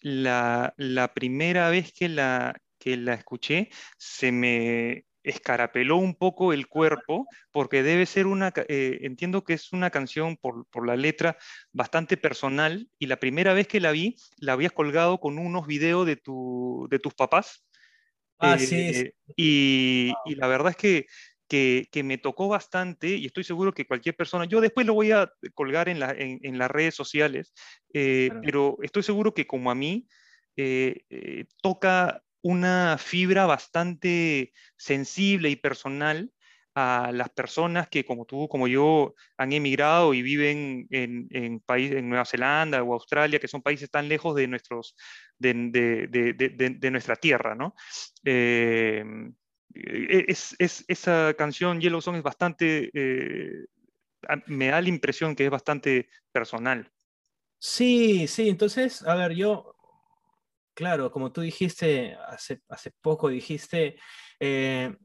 la, 0.00 0.74
primera 1.14 1.70
vez 1.70 1.92
que 1.92 2.08
la, 2.08 2.60
que 2.78 2.96
la 2.96 3.14
escuché 3.14 3.70
se 3.96 4.32
me, 4.32 5.06
escarapeló 5.28 5.96
un 5.96 6.14
poco 6.14 6.52
el 6.52 6.68
cuerpo, 6.68 7.26
porque 7.50 7.82
debe 7.82 8.06
ser 8.06 8.26
una, 8.26 8.52
eh, 8.68 8.98
entiendo 9.02 9.44
que 9.44 9.54
es 9.54 9.72
una 9.72 9.90
canción 9.90 10.36
por, 10.36 10.86
la 10.86 10.96
letra 10.96 11.36
bastante 11.72 12.16
personal, 12.16 12.88
y 12.98 13.06
la 13.06 13.18
primera 13.18 13.52
vez 13.52 13.68
que 13.68 13.80
la 13.80 13.92
vi, 13.92 14.16
la 14.38 14.54
habías 14.54 14.72
colgado 14.72 15.18
con 15.18 15.38
unos 15.38 15.66
videos 15.66 16.06
de, 16.06 16.16
tu, 16.16 16.86
de 16.90 16.98
tus 16.98 17.14
papás. 17.14 17.64
Ah, 18.38 18.58
sí, 18.58 18.76
eh, 18.76 19.12
Y, 19.36 20.12
la 20.36 20.46
verdad 20.46 20.70
es 20.70 20.76
que, 20.76 21.06
que, 21.90 22.02
me 22.02 22.18
tocó 22.18 22.48
bastante, 22.48 23.08
y 23.08 23.26
estoy 23.26 23.44
seguro 23.44 23.72
que 23.72 23.86
cualquier 23.86 24.16
persona, 24.16 24.44
yo 24.44 24.60
después 24.60 24.86
lo 24.86 24.94
voy 24.94 25.12
a 25.12 25.30
colgar 25.54 25.88
en, 25.88 26.00
en, 26.42 26.58
las 26.58 26.70
redes 26.70 26.94
sociales, 26.94 27.52
eh, 27.92 28.30
pero 28.42 28.78
estoy 28.82 29.02
seguro 29.02 29.34
que 29.34 29.46
como 29.46 29.70
a 29.70 29.74
mí, 29.74 30.06
toca 31.62 32.22
una 32.42 32.96
fibra 32.98 33.46
bastante 33.46 34.52
sensible 34.76 35.50
y 35.50 35.56
personal 35.56 36.32
a 36.78 37.10
las 37.12 37.30
personas 37.30 37.88
que, 37.88 38.04
como 38.04 38.24
tú, 38.24 38.48
como 38.48 38.68
yo, 38.68 39.14
han 39.36 39.52
emigrado 39.52 40.14
y 40.14 40.22
viven 40.22 40.86
en, 40.90 41.26
en, 41.30 41.60
país, 41.60 41.90
en 41.92 42.08
Nueva 42.08 42.24
Zelanda 42.24 42.82
o 42.82 42.94
Australia, 42.94 43.40
que 43.40 43.48
son 43.48 43.62
países 43.62 43.90
tan 43.90 44.08
lejos 44.08 44.36
de, 44.36 44.46
nuestros, 44.46 44.94
de, 45.38 46.90
nuestra 46.92 47.16
tierra. 47.16 47.54
¿no? 47.54 47.74
Eh, 48.24 49.04
es, 49.74 50.56
esa 50.58 51.34
canción 51.36 51.80
Yellow 51.80 52.00
Song 52.00 52.16
es 52.16 52.22
bastante, 52.22 52.90
eh, 52.94 53.66
me 54.46 54.68
da 54.68 54.80
la 54.80 54.88
impresión 54.88 55.34
que 55.34 55.46
es 55.46 55.50
bastante 55.50 56.08
personal. 56.30 56.90
Sí, 57.58 58.28
sí, 58.28 58.48
entonces, 58.48 59.02
a 59.04 59.16
ver, 59.16 59.32
yo 59.34 59.74
Claro, 60.78 61.10
como 61.10 61.32
tú 61.32 61.40
dijiste 61.40 62.14
hace, 62.28 62.62
hace 62.68 62.92
poco, 63.00 63.28
dijiste 63.28 63.98
eh, 64.38 64.96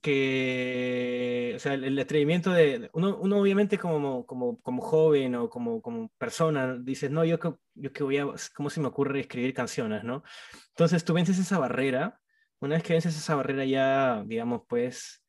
que 0.00 1.52
o 1.56 1.58
sea, 1.58 1.74
el, 1.74 1.98
atrevimiento 1.98 2.52
de 2.52 2.90
uno, 2.92 3.16
uno 3.18 3.38
obviamente 3.40 3.78
como, 3.78 4.26
como, 4.26 4.60
como, 4.60 4.82
joven 4.82 5.34
o 5.36 5.48
como, 5.48 5.80
como 5.82 6.08
persona 6.18 6.76
dices, 6.78 7.10
no, 7.10 7.24
yo, 7.24 7.38
yo 7.74 7.92
que 7.92 8.02
voy 8.02 8.18
a, 8.18 8.26
¿cómo 8.54 8.70
se 8.70 8.80
me 8.80 8.88
ocurre 8.88 9.20
escribir 9.20 9.54
canciones, 9.54 10.04
no? 10.04 10.22
Entonces 10.70 11.04
tú 11.04 11.14
vences 11.14 11.38
esa 11.38 11.58
barrera, 11.58 12.20
una 12.60 12.76
vez 12.76 12.82
que 12.84 12.94
vences 12.94 13.16
esa 13.16 13.34
barrera 13.34 13.64
ya, 13.64 14.22
digamos, 14.26 14.62
pues, 14.68 15.22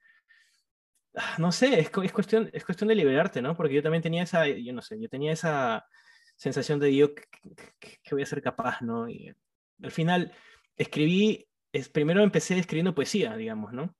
ah, 1.16 1.36
no 1.38 1.52
sé, 1.52 1.80
es, 1.80 1.92
es, 2.04 2.12
cuestión, 2.12 2.50
es 2.54 2.66
cuestión 2.66 2.88
de 2.88 2.96
liberarte, 2.96 3.42
¿no? 3.42 3.56
Porque 3.56 3.76
yo 3.76 3.84
también 3.84 4.04
tenía 4.04 4.24
esa, 4.24 4.48
yo 4.48 4.74
no 4.74 4.82
sé, 4.82 5.00
yo 5.00 5.10
tenía 5.10 5.32
esa 5.32 5.86
sensación 6.36 6.80
de 6.80 6.96
yo 6.96 7.14
que, 7.16 7.26
voy 8.12 8.24
a 8.24 8.26
ser 8.26 8.42
capaz, 8.42 8.82
¿no? 8.82 9.10
Y, 9.10 9.34
al 9.84 9.92
final 9.92 10.32
escribí, 10.78 11.48
es, 11.72 11.90
primero 11.90 12.24
empecé 12.24 12.58
escribiendo 12.58 12.96
poesía, 12.96 13.36
digamos, 13.36 13.74
¿no? 13.74 13.96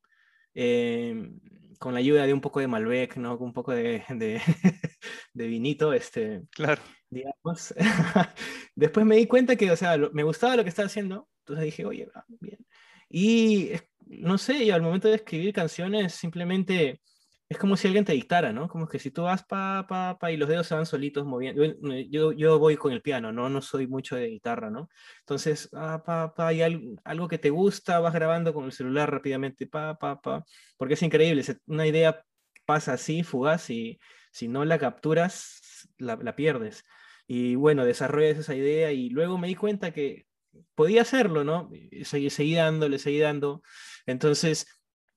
Em, 0.56 1.40
con 1.80 1.94
la 1.94 2.00
ayuda 2.00 2.26
de 2.26 2.34
un 2.34 2.42
poco 2.42 2.62
de 2.62 2.68
Malbec, 2.68 3.18
¿no? 3.18 3.38
Un 3.38 3.54
poco 3.54 3.74
de, 3.74 4.04
de, 4.10 4.42
vinito, 5.34 5.94
este, 5.94 6.44
claro. 6.52 6.82
digamos. 7.10 7.76
Después 8.76 9.06
me 9.06 9.18
di 9.18 9.28
cuenta 9.28 9.58
que, 9.58 9.70
o 9.70 9.76
sea, 9.76 9.98
me 10.14 10.24
gustaba 10.24 10.56
lo 10.56 10.64
que 10.64 10.70
estaba 10.70 10.88
haciendo, 10.88 11.28
entonces 11.40 11.66
dije, 11.66 11.86
oye, 11.86 12.08
bien. 12.40 12.66
Y, 13.10 13.72
no 14.08 14.38
sé, 14.38 14.64
y 14.64 14.72
al 14.72 14.82
momento 14.82 15.10
de 15.10 15.16
escribir 15.16 15.54
canciones, 15.54 16.14
simplemente 16.14 17.02
es 17.48 17.58
como 17.60 17.78
si 17.78 17.88
alguien 17.88 18.06
te 18.06 18.14
dictara, 18.14 18.52
¿no? 18.52 18.68
Como 18.68 18.88
que 18.88 18.98
si 18.98 19.12
tú 19.12 19.24
vas 19.24 19.44
pa, 19.46 19.86
pa, 19.88 20.18
pa 20.18 20.32
y 20.32 20.38
los 20.38 20.50
dedos 20.50 20.66
se 20.68 20.74
van 20.74 20.86
solitos 20.88 21.26
moviendo. 21.26 21.64
Yo, 22.10 22.32
yo 22.32 22.58
voy 22.58 22.76
con 22.76 22.92
el 22.92 23.02
piano, 23.04 23.32
¿no? 23.32 23.50
No 23.50 23.62
soy 23.62 23.88
mucho 23.88 24.16
de 24.16 24.28
guitarra, 24.28 24.72
¿no? 24.72 24.90
Entonces, 25.20 25.70
ah, 25.74 26.02
pa, 26.04 26.34
pa, 26.34 26.48
hay 26.48 26.62
algo, 27.04 27.28
que 27.28 27.38
te 27.38 27.52
gusta, 27.52 28.00
vas 28.00 28.14
grabando 28.14 28.54
con 28.54 28.66
el 28.66 28.72
celular 28.72 29.12
rápidamente, 29.12 29.68
pa, 29.68 29.98
pa, 30.00 30.22
pa. 30.22 30.44
Porque 30.78 30.96
es 30.96 31.04
increíble, 31.04 31.44
una 31.68 31.86
idea 31.86 32.24
pasa 32.66 32.94
así, 32.94 33.24
fugaz, 33.24 33.70
y 33.70 34.00
si 34.32 34.48
no 34.48 34.66
la 34.66 34.80
capturas, 34.80 35.88
la, 36.00 36.36
pierdes. 36.36 36.84
Y 37.28 37.56
bueno, 37.56 37.86
desarrollas 37.86 38.40
esa 38.40 38.56
idea 38.56 38.92
y 38.92 39.10
luego 39.10 39.38
me 39.38 39.48
di 39.48 39.56
cuenta 39.56 39.92
que 39.92 40.26
podía 40.76 41.04
hacerlo, 41.04 41.44
¿no? 41.44 41.70
Seguí, 42.06 42.30
seguí 42.32 42.56
dándole, 42.56 43.00
seguí 43.00 43.20
dando. 43.20 43.62
Entonces, 44.08 44.68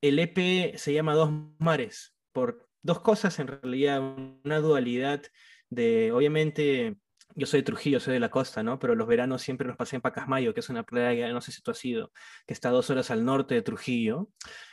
el 0.03 0.19
EP 0.19 0.77
se 0.77 0.93
llama 0.93 1.15
Dos 1.15 1.31
Mares 1.59 2.18
por 2.33 2.69
dos 2.83 3.01
cosas 3.01 3.39
en 3.39 3.49
realidad, 3.49 4.01
una 4.45 4.59
dualidad 4.59 5.23
de, 5.71 6.13
obviamente, 6.13 6.97
yo 7.35 7.47
soy 7.47 7.61
de 7.61 7.65
Trujillo, 7.65 8.01
soy 8.01 8.15
de 8.15 8.21
la 8.21 8.31
costa, 8.31 8.63
¿no? 8.63 8.79
Pero 8.79 8.95
los 8.95 9.07
veranos 9.07 9.43
siempre 9.43 9.69
los 9.69 9.77
pasé 9.77 9.97
en 9.97 10.03
Pacasmayo, 10.03 10.55
que 10.55 10.61
es 10.61 10.69
una 10.71 10.85
playa, 10.85 11.33
no 11.33 11.41
sé 11.41 11.53
si 11.53 11.63
tú 11.63 11.71
has 11.71 11.85
ido, 11.85 12.13
que 12.47 12.55
está 12.55 12.71
dos 12.71 12.91
horas 12.91 13.11
al 13.11 13.25
norte 13.25 13.55
de 13.55 13.63
Trujillo. 13.63 14.29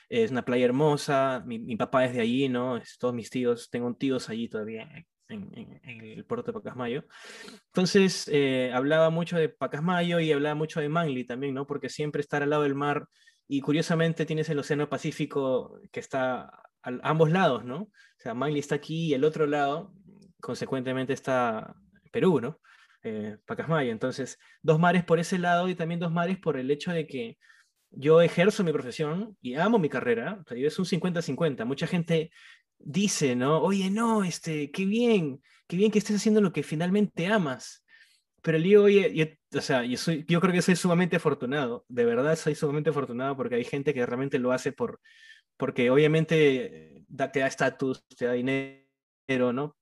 Es 0.09 0.31
una 0.31 0.45
playa 0.45 0.65
hermosa, 0.65 1.43
mi, 1.45 1.75
papá 1.75 2.05
es 2.05 2.13
de 2.13 2.21
allí, 2.21 2.49
¿no? 2.49 2.77
Es, 2.77 2.97
todos 2.97 3.13
mis 3.13 3.29
tíos, 3.29 3.69
tengo 3.69 3.93
tíos 3.95 4.29
allí 4.29 4.47
todavía 4.47 4.87
en, 5.27 5.79
el 5.83 6.25
puerto 6.25 6.51
de 6.51 6.53
Pacasmayo. 6.53 7.05
Entonces, 7.67 8.29
eh, 8.31 8.71
hablaba 8.73 9.09
mucho 9.09 9.37
de 9.37 9.49
Pacasmayo 9.49 10.19
y 10.19 10.31
hablaba 10.31 10.55
mucho 10.55 10.79
de 10.79 10.89
Mangli 10.89 11.25
también, 11.25 11.53
¿no? 11.53 11.67
Porque 11.67 11.89
siempre 11.89 12.21
estar 12.21 12.43
al 12.43 12.51
lado 12.51 12.63
del 12.63 12.75
mar 12.75 13.07
y 13.47 13.61
curiosamente 13.61 14.25
tienes 14.25 14.49
el 14.49 14.59
Océano 14.59 14.89
Pacífico 14.89 15.79
que 15.91 15.99
está 15.99 16.49
ambos 16.81 17.31
lados, 17.31 17.63
¿no? 17.63 17.81
O 17.83 17.91
sea, 18.17 18.35
está 18.55 18.75
aquí 18.75 19.07
y 19.07 19.13
el 19.13 19.23
otro 19.23 19.47
lado, 19.47 19.93
consecuentemente 20.39 21.13
está 21.13 21.75
Perú, 22.11 22.39
¿no? 22.41 22.59
Eh, 23.03 23.37
Pacasmayo. 23.45 23.91
Entonces, 23.91 24.39
dos 24.61 24.79
mares 24.79 25.03
por 25.03 25.19
ese 25.19 25.37
lado 25.37 25.69
y 25.69 25.75
también 25.75 25.99
dos 25.99 26.11
mares 26.11 26.37
por 26.39 26.57
el 26.57 26.71
hecho 26.71 26.91
de 26.91 27.07
que 27.07 27.37
yo 27.91 28.21
ejerzo 28.21 28.63
mi 28.63 28.71
profesión 28.71 29.37
y 29.41 29.55
amo 29.55 29.79
mi 29.79 29.89
carrera. 29.89 30.39
O 30.41 30.47
sea, 30.47 30.57
es 30.57 30.79
un 30.79 30.85
50-50. 30.85 31.65
Mucha 31.65 31.87
gente 31.87 32.31
dice, 32.79 33.35
¿no? 33.35 33.61
Oye, 33.61 33.89
no, 33.89 34.23
este, 34.23 34.71
qué 34.71 34.85
bien, 34.85 35.41
qué 35.67 35.77
bien 35.77 35.91
que 35.91 35.99
estés 35.99 36.17
haciendo 36.17 36.41
lo 36.41 36.51
que 36.51 36.63
finalmente 36.63 37.27
amas. 37.27 37.84
Pero 38.45 38.59
el 38.59 38.77
oye, 38.77 39.39
o 39.55 39.59
sea, 39.59 39.83
yo, 39.83 39.97
soy, 39.97 40.23
yo 40.27 40.39
creo 40.39 40.53
que 40.53 40.61
soy 40.61 40.75
sumamente 40.75 41.15
afortunado. 41.15 41.83
De 41.89 42.05
verdad, 42.05 42.35
soy 42.35 42.53
sumamente 42.53 42.91
afortunado 42.91 43.35
porque 43.35 43.55
hay 43.55 43.63
gente 43.63 43.91
que 43.91 44.05
realmente 44.05 44.37
lo 44.37 44.51
hace 44.51 44.71
por, 44.71 45.01
porque 45.57 45.89
obviamente 45.89 47.03
da, 47.07 47.31
te 47.31 47.39
da 47.39 47.47
estatus, 47.47 48.05
te 48.15 48.25
da 48.25 48.33
dinero, 48.33 49.51
¿no? 49.51 49.75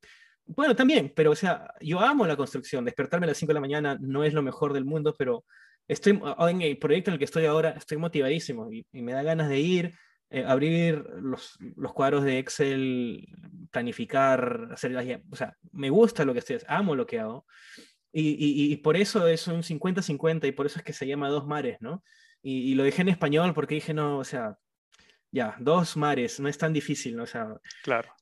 Bueno, 0.45 0.77
también, 0.77 1.11
pero 1.13 1.31
o 1.31 1.35
sea, 1.35 1.73
yo 1.81 1.99
amo 1.99 2.25
la 2.25 2.37
construcción. 2.37 2.85
Despertarme 2.85 3.25
a 3.25 3.29
las 3.29 3.37
5 3.37 3.49
de 3.49 3.53
la 3.55 3.59
mañana 3.59 3.97
no 3.99 4.23
es 4.23 4.33
lo 4.33 4.41
mejor 4.41 4.71
del 4.71 4.85
mundo, 4.85 5.13
pero 5.19 5.43
estoy 5.89 6.21
en 6.49 6.61
el 6.61 6.77
proyecto 6.77 7.09
en 7.11 7.15
el 7.15 7.19
que 7.19 7.25
estoy 7.25 7.45
ahora, 7.45 7.71
estoy 7.71 7.97
motivadísimo 7.97 8.71
y, 8.71 8.85
me 8.93 9.11
da 9.11 9.23
ganas 9.23 9.49
de 9.49 9.59
ir, 9.59 9.93
eh, 10.29 10.45
abrir 10.47 11.05
los, 11.21 11.57
los, 11.75 11.91
cuadros 11.91 12.23
de 12.23 12.39
Excel, 12.39 13.27
planificar, 13.71 14.69
hacer, 14.71 14.95
o 15.29 15.35
sea, 15.35 15.53
me 15.73 15.89
gusta 15.89 16.23
lo 16.23 16.31
que 16.31 16.39
estoy, 16.39 16.59
amo 16.69 16.95
lo 16.95 17.05
que 17.05 17.19
hago. 17.19 17.45
Y, 18.13 18.29
y, 18.31 18.71
y 18.71 18.77
por 18.77 18.95
eso 18.95 19.27
es 19.27 19.47
un 19.47 19.63
50-50 19.63 20.47
y 20.47 20.51
por 20.51 20.67
eso 20.67 20.79
es 20.79 20.85
que 20.85 20.93
se 20.93 21.07
llama 21.07 21.29
Dos 21.29 21.45
Mares, 21.45 21.77
¿no? 21.81 22.03
Y, 22.41 22.71
y, 22.71 22.75
lo 22.75 22.83
dejé 22.83 23.01
en 23.01 23.09
español 23.09 23.53
porque 23.53 23.75
dije, 23.75 23.93
no, 23.93 24.19
o 24.19 24.23
sea, 24.23 24.57
ya, 25.33 25.55
dos 25.59 25.97
mares, 25.97 26.39
no 26.39 26.47
es 26.47 26.59
tan 26.59 26.71
difícil, 26.73 27.15
¿no? 27.15 27.23
O 27.23 27.25
sea, 27.25 27.59
claro. 27.83 28.13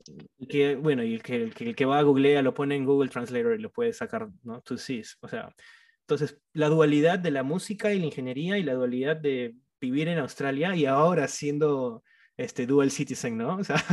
Que, 0.47 0.75
bueno, 0.75 1.03
y 1.03 1.15
el 1.15 1.21
que, 1.21 1.51
el 1.59 1.75
que, 1.75 1.85
va 1.85 1.99
a 1.99 2.03
Google 2.03 2.41
lo 2.41 2.53
pone 2.53 2.75
en 2.75 2.85
Google 2.85 3.09
Translator 3.09 3.59
y 3.59 3.61
lo 3.61 3.69
puede 3.69 3.91
sacar, 3.91 4.29
¿no? 4.43 4.61
To 4.61 4.77
seas, 4.77 5.17
o 5.19 5.27
sea, 5.27 5.53
entonces 6.01 6.41
la 6.53 6.69
dualidad 6.69 7.19
de 7.19 7.31
la 7.31 7.43
música 7.43 7.93
y 7.93 7.99
la 7.99 8.05
ingeniería 8.05 8.57
y 8.57 8.63
la 8.63 8.75
dualidad 8.75 9.17
de 9.17 9.55
vivir 9.81 10.07
en 10.07 10.19
Australia 10.19 10.73
y 10.73 10.85
ahora 10.85 11.27
siendo 11.27 12.01
este 12.37 12.65
dual 12.65 12.91
citizen, 12.91 13.37
¿no? 13.37 13.57
O 13.59 13.63
sea, 13.65 13.83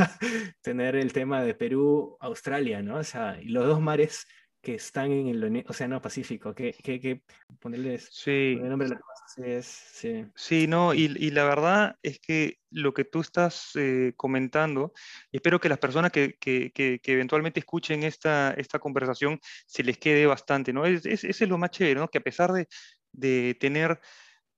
tener 0.61 0.95
el 0.95 1.11
tema 1.11 1.43
de 1.43 1.55
Perú, 1.55 2.15
Australia, 2.21 2.81
¿no? 2.81 2.99
O 2.99 3.03
sea, 3.03 3.37
y 3.41 3.49
los 3.49 3.67
dos 3.67 3.81
mares 3.81 4.27
que 4.61 4.75
están 4.75 5.11
en 5.11 5.27
el 5.27 5.65
Océano 5.67 6.01
Pacífico, 6.01 6.53
que, 6.53 6.73
que, 6.73 6.99
que 6.99 7.21
ponerles 7.59 8.09
sí. 8.11 8.57
el 8.59 8.69
nombre 8.69 8.89
de 8.89 8.95
la 8.95 8.99
cosa. 8.99 9.45
Es, 9.45 9.65
sí. 9.65 10.25
sí, 10.35 10.67
no, 10.67 10.93
y, 10.93 11.15
y, 11.17 11.31
la 11.31 11.45
verdad 11.45 11.95
es 12.03 12.19
que 12.19 12.59
lo 12.71 12.93
que 12.93 13.05
tú 13.05 13.21
estás 13.21 13.71
eh, 13.75 14.13
comentando, 14.17 14.91
espero 15.31 15.59
que 15.59 15.69
las 15.69 15.77
personas 15.77 16.11
que, 16.11 16.35
que, 16.39 16.71
que, 16.73 16.99
eventualmente 17.05 17.59
escuchen 17.59 18.03
esta, 18.03 18.53
esta 18.57 18.79
conversación 18.79 19.39
se 19.65 19.83
les 19.83 19.97
quede 19.97 20.25
bastante, 20.25 20.73
¿no? 20.73 20.85
Es, 20.85 21.05
es, 21.05 21.23
ese 21.23 21.43
es 21.43 21.49
lo 21.49 21.57
más 21.57 21.71
chévere, 21.71 21.99
¿no? 21.99 22.07
Que 22.09 22.17
a 22.17 22.21
pesar 22.21 22.51
de, 22.51 22.67
de 23.13 23.55
tener 23.59 23.99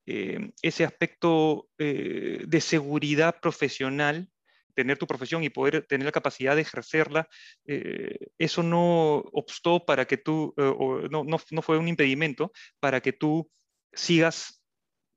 eh, 0.07 0.51
ese 0.61 0.83
aspecto 0.83 1.69
eh, 1.77 2.43
de 2.47 2.61
seguridad 2.61 3.39
profesional, 3.39 4.29
tener 4.71 4.97
tu 4.97 5.07
profesión 5.07 5.43
y 5.43 5.49
poder 5.49 5.85
tener 5.87 6.05
la 6.05 6.11
capacidad 6.11 6.55
de 6.55 6.61
ejercerla, 6.61 7.27
eh, 7.65 8.17
eso 8.37 8.63
no 8.63 9.17
obstó 9.31 9.85
para 9.85 10.05
que 10.05 10.17
tú, 10.17 10.53
eh, 10.57 10.73
no, 11.09 11.23
no, 11.23 11.37
no, 11.51 11.61
fue 11.61 11.77
un 11.77 11.87
impedimento 11.87 12.51
para 12.79 13.01
que 13.01 13.13
tú 13.13 13.49
sigas 13.93 14.63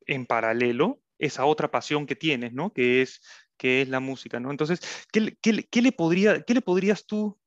en 0.06 0.26
paralelo 0.26 1.00
esa 1.18 1.44
otra 1.44 1.70
pasión 1.70 2.06
que 2.06 2.16
tienes, 2.16 2.52
¿no? 2.52 2.72
Que 2.72 3.02
es, 3.02 3.20
que 3.56 3.82
es 3.82 3.88
la 3.88 4.00
música, 4.00 4.40
¿no? 4.40 4.50
Entonces, 4.50 4.80
¿qué, 5.12 5.36
qué, 5.40 5.64
qué 5.70 5.82
le, 5.82 5.92
podría, 5.92 6.42
qué 6.42 6.54
le 6.54 6.60
podrías 6.60 7.06
tú 7.06 7.38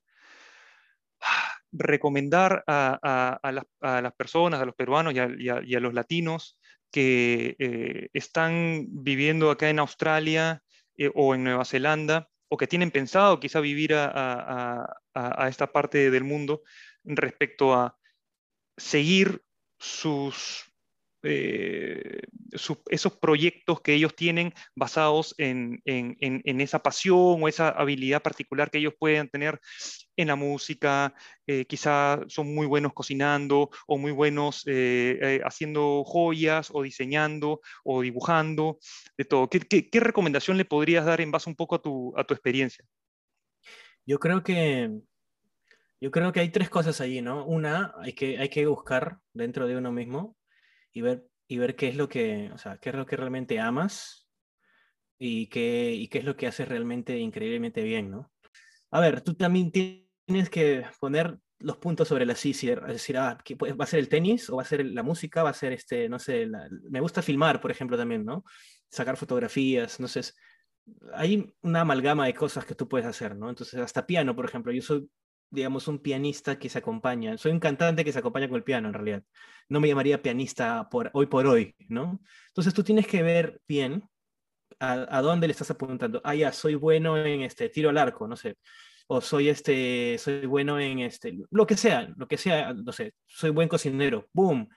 recomendar 1.72 2.64
a, 2.68 3.38
a, 3.42 3.52
las, 3.52 3.66
a 3.82 4.02
las, 4.02 4.14
personas, 4.14 4.62
a 4.62 4.66
los 4.66 4.76
peruanos 4.76 5.14
y 5.14 5.20
a, 5.50 5.80
los 5.80 5.94
latinos 5.94 6.60
que 6.92 7.56
eh, 7.60 8.10
están 8.14 8.86
viviendo 8.90 9.52
acá 9.52 9.70
en 9.70 9.80
Australia 9.80 10.64
eh, 10.98 11.12
o 11.14 11.36
en 11.36 11.44
Nueva 11.44 11.66
Zelanda, 11.66 12.30
o 12.50 12.58
que 12.58 12.68
tienen 12.68 12.92
pensado 12.92 13.40
quizá 13.40 13.60
vivir 13.60 13.94
a, 13.94 14.88
esta 15.50 15.72
parte 15.72 16.12
del 16.12 16.24
mundo 16.24 16.62
respecto 17.04 17.74
a 17.74 17.98
seguir 18.78 19.42
sus, 19.80 20.72
eh, 21.24 22.22
esos 22.90 23.18
proyectos 23.18 23.82
que 23.82 23.94
ellos 23.94 24.16
tienen 24.16 24.54
basados 24.76 25.36
en, 25.38 25.82
esa 25.86 26.80
pasión 26.80 27.44
o 27.44 27.48
esa 27.48 27.70
habilidad 27.70 28.22
particular 28.22 28.70
que 28.70 28.78
ellos 28.78 28.94
pueden 28.98 29.30
tener 29.30 29.60
en 30.18 30.28
la 30.28 30.36
música, 30.36 31.14
eh, 31.46 31.66
quizá 31.66 32.20
son 32.28 32.54
muy 32.54 32.68
buenos 32.68 32.94
cocinando 32.94 33.70
o 33.88 33.98
muy 33.98 34.12
buenos 34.12 34.64
eh, 34.66 35.40
haciendo 35.46 36.04
joyas 36.04 36.70
o 36.74 36.82
diseñando 36.82 37.62
o 37.84 38.02
dibujando, 38.02 38.80
de 39.18 39.26
todo. 39.26 39.50
¿Qué, 39.50 40.00
recomendación 40.00 40.58
le 40.58 40.66
podrías 40.66 41.06
dar 41.06 41.22
en 41.22 41.32
base 41.32 41.50
un 41.50 41.56
poco 41.56 41.76
a 41.76 41.82
tu, 41.82 42.14
a 42.18 42.24
tu 42.24 42.34
experiencia? 42.34 42.84
Yo 44.06 44.20
creo 44.20 44.44
que 44.44 44.92
yo 46.00 46.12
creo 46.12 46.32
que 46.32 46.40
hay 46.40 46.50
tres 46.50 46.70
cosas 46.70 47.02
allí, 47.02 47.22
¿no? 47.22 47.46
Una, 47.46 47.94
hay 48.00 48.14
que, 48.14 48.38
hay 48.38 48.50
que 48.50 48.66
buscar 48.68 49.20
dentro 49.34 49.68
de 49.68 49.78
uno 49.78 49.92
mismo 49.92 50.38
y 50.94 51.02
ver, 51.02 51.28
y 51.48 51.58
ver 51.58 51.76
qué 51.76 51.88
es 51.88 51.96
lo 51.96 52.08
que, 52.08 52.52
o 52.54 52.58
sea, 52.58 52.78
qué 52.78 52.90
es 52.90 52.96
lo 52.96 53.06
que 53.06 53.18
realmente 53.18 53.60
amas 53.60 54.30
y 55.18 55.48
qué, 55.48 55.92
y 55.94 56.08
qué 56.08 56.20
es 56.20 56.24
lo 56.24 56.38
que 56.38 56.48
haces 56.48 56.68
realmente 56.68 57.18
increíblemente 57.18 57.82
bien, 57.82 58.12
¿no? 58.12 58.32
A 58.92 59.00
ver, 59.00 59.22
tú 59.22 59.34
también 59.34 59.72
tienes 59.72 60.07
que 60.50 60.86
poner 61.00 61.38
los 61.60 61.78
puntos 61.78 62.08
sobre 62.08 62.26
la 62.26 62.36
sí, 62.36 62.52
es 62.52 62.88
decir, 62.88 63.18
ah, 63.18 63.38
¿va 63.60 63.84
a 63.84 63.88
ser 63.88 64.00
el 64.00 64.10
tenis 64.10 64.50
o 64.50 64.58
va 64.58 64.62
a 64.62 64.66
ser 64.66 64.86
la 64.86 65.04
música? 65.04 65.44
¿Va 65.44 65.50
a 65.50 65.54
ser 65.54 65.74
este, 65.74 66.08
no 66.08 66.20
sé, 66.20 66.48
me 66.90 67.00
gusta 67.00 67.22
filmar, 67.22 67.60
por 67.60 67.72
ejemplo, 67.72 67.98
también, 67.98 68.24
¿no? 68.24 68.44
Sacar 68.90 69.18
fotografías, 69.18 70.00
no 70.00 70.08
sé, 70.08 70.22
hay 71.14 71.54
una 71.62 71.82
amalgama 71.82 72.26
de 72.26 72.34
cosas 72.34 72.66
que 72.66 72.76
tú 72.76 72.88
puedes 72.88 73.08
hacer, 73.08 73.36
¿no? 73.36 73.50
Entonces, 73.50 73.80
hasta 73.80 74.06
piano, 74.06 74.36
por 74.36 74.46
ejemplo, 74.46 74.72
yo 74.72 74.82
soy 74.82 75.10
digamos, 75.50 75.88
un 75.88 76.00
pianista 76.00 76.60
que 76.60 76.70
se 76.70 76.80
acompaña. 76.80 77.38
Soy 77.38 77.52
un 77.52 77.60
cantante 77.60 78.04
que 78.04 78.12
se 78.12 78.20
acompaña 78.20 78.48
con 78.48 78.58
el 78.58 78.64
piano, 78.64 78.88
en 78.90 78.94
realidad. 78.94 79.24
No 79.70 79.80
me 79.80 79.88
llamaría 79.88 80.22
pianista 80.22 80.88
por 80.90 81.10
hoy 81.14 81.28
por 81.28 81.48
hoy, 81.48 81.76
¿no? 81.90 82.20
Entonces 82.50 82.74
tú 82.74 82.84
tienes 82.84 83.08
que 83.08 83.24
ver 83.24 83.62
bien 83.68 84.04
a, 84.80 85.22
dónde 85.22 85.48
le 85.48 85.52
estás 85.52 85.72
apuntando. 85.72 86.22
Ah, 86.24 86.36
ya, 86.36 86.52
soy 86.52 86.76
bueno 86.76 87.18
en 87.18 87.42
este 87.42 87.70
tiro 87.70 87.90
al 87.90 87.98
arco, 87.98 88.28
no 88.28 88.36
sé. 88.36 88.58
O 89.08 89.22
soy 89.22 89.50
este, 89.50 90.18
soy 90.18 90.46
bueno 90.46 90.80
en 90.80 91.00
este, 91.00 91.38
lo 91.50 91.66
que 91.66 91.78
sea, 91.78 92.10
lo 92.18 92.28
que 92.28 92.38
sea, 92.38 92.74
no 92.74 92.92
sé, 92.92 93.14
soy 93.26 93.52
buen 93.52 93.70
cocinero. 93.70 94.28
Boom, 94.34 94.70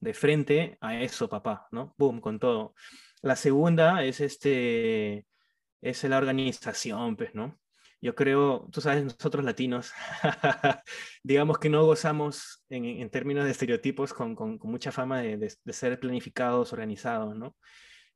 de 0.00 0.14
frente 0.14 0.76
a 0.80 1.00
eso, 1.00 1.28
papá, 1.28 1.68
¿no? 1.70 1.94
Boom, 1.96 2.20
con 2.20 2.38
todo. 2.38 2.74
La 3.22 3.36
segunda 3.36 4.04
es 4.04 4.20
este, 4.20 5.26
es 5.80 6.04
la 6.04 6.18
organización, 6.18 7.16
pues, 7.16 7.34
¿no? 7.34 7.58
yo 8.00 8.14
creo, 8.14 8.68
tú 8.70 8.80
sabes, 8.80 9.04
nosotros 9.04 9.44
latinos, 9.44 9.92
digamos 11.22 11.58
que 11.58 11.68
no 11.68 11.84
gozamos 11.84 12.64
en, 12.68 13.10
términos 13.10 13.44
de 13.44 13.50
estereotipos 13.50 14.12
con, 14.12 14.36
con, 14.36 14.58
mucha 14.62 14.92
fama 14.92 15.22
de, 15.22 15.36
de, 15.36 15.72
ser 15.72 15.98
planificados, 15.98 16.72
organizados, 16.72 17.36
¿no? 17.36 17.56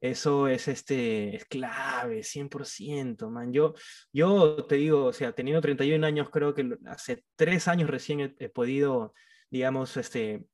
Eso 0.00 0.48
es, 0.48 0.68
este, 0.68 1.36
es 1.36 1.44
clave, 1.44 2.22
100%, 2.22 3.28
man. 3.30 3.52
Yo, 3.52 3.74
yo 4.12 4.64
te 4.66 4.76
digo, 4.76 5.04
o 5.06 5.12
sea, 5.12 5.32
teniendo 5.32 5.60
31 5.60 6.06
años, 6.06 6.30
creo 6.30 6.54
que 6.54 6.76
hace 6.86 7.24
tres 7.36 7.68
años 7.68 7.90
recién 7.90 8.34
he, 8.38 8.48
podido, 8.48 9.12
digamos, 9.50 9.96
este, 9.98 10.44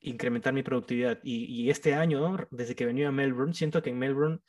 incrementar 0.00 0.54
mi 0.54 0.62
productividad. 0.62 1.20
Y, 1.22 1.68
este 1.68 1.94
año, 1.94 2.36
desde 2.50 2.74
que 2.74 2.86
venía 2.86 3.08
a 3.08 3.12
Melbourne, 3.12 3.52
siento 3.54 3.82
que 3.82 3.90
en 3.90 3.98
Melbourne 3.98 4.40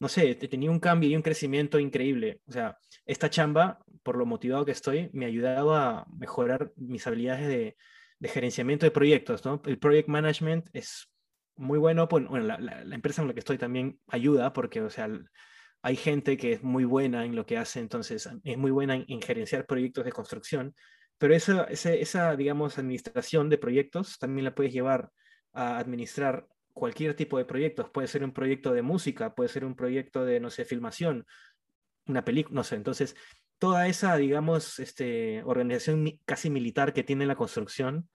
no 0.00 0.08
sé, 0.08 0.34
tenía 0.36 0.70
un 0.70 0.78
cambio 0.80 1.10
y 1.10 1.16
un 1.16 1.22
crecimiento 1.22 1.78
increíble. 1.78 2.40
O 2.46 2.52
sea, 2.52 2.78
esta 3.04 3.30
chamba, 3.30 3.80
por 4.02 4.16
lo 4.16 4.26
motivado 4.26 4.64
que 4.64 4.72
estoy, 4.72 5.10
me 5.12 5.24
ha 5.24 5.28
ayudado 5.28 5.74
a 5.74 6.06
mejorar 6.18 6.72
mis 6.76 7.06
habilidades 7.06 7.48
de, 7.48 7.76
gerenciamiento 8.28 8.86
de 8.86 8.90
proyectos, 8.90 9.44
¿no? 9.44 9.60
El 9.64 9.78
project 9.78 10.08
management 10.08 10.68
es 10.72 11.08
muy 11.58 11.78
bueno, 11.78 12.08
pues, 12.08 12.26
bueno, 12.26 12.46
la, 12.46 12.94
empresa 12.94 13.22
en 13.22 13.28
la 13.28 13.34
que 13.34 13.40
estoy 13.40 13.58
también 13.58 13.98
ayuda 14.06 14.52
porque, 14.52 14.80
o 14.80 14.90
sea, 14.90 15.08
hay 15.82 15.96
gente 15.96 16.36
que 16.36 16.52
es 16.52 16.62
muy 16.62 16.84
buena 16.84 17.24
en 17.24 17.36
lo 17.36 17.46
que 17.46 17.58
hace, 17.58 17.80
entonces 17.80 18.28
es 18.44 18.58
muy 18.58 18.70
buena 18.70 18.94
en, 18.94 19.22
gerenciar 19.22 19.66
proyectos 19.66 20.04
de 20.04 20.12
construcción, 20.12 20.74
pero 21.18 21.34
esa, 21.34 21.64
esa, 21.64 22.36
digamos, 22.36 22.78
administración 22.78 23.48
de 23.48 23.58
proyectos 23.58 24.18
también 24.18 24.44
la 24.44 24.54
puedes 24.54 24.72
llevar 24.72 25.10
a 25.52 25.78
administrar 25.78 26.46
cualquier 26.72 27.14
tipo 27.14 27.38
de 27.38 27.44
proyectos. 27.44 27.90
Puede 27.90 28.06
ser 28.06 28.22
un 28.24 28.32
proyecto 28.32 28.72
de 28.72 28.82
música, 28.82 29.34
puede 29.34 29.48
ser 29.48 29.64
un 29.64 29.74
proyecto 29.74 30.24
de, 30.24 30.38
no 30.38 30.50
sé, 30.50 30.64
filmación, 30.64 31.26
una 32.06 32.24
película, 32.24 32.54
no 32.54 32.64
sé. 32.64 32.76
Entonces, 32.76 33.16
toda 33.58 33.88
esa, 33.88 34.16
digamos, 34.16 34.78
este, 34.78 35.42
organización 35.42 36.20
casi 36.24 36.50
militar 36.50 36.92
que 36.92 37.02
tiene 37.02 37.26
la 37.26 37.34
construcción, 37.34 38.08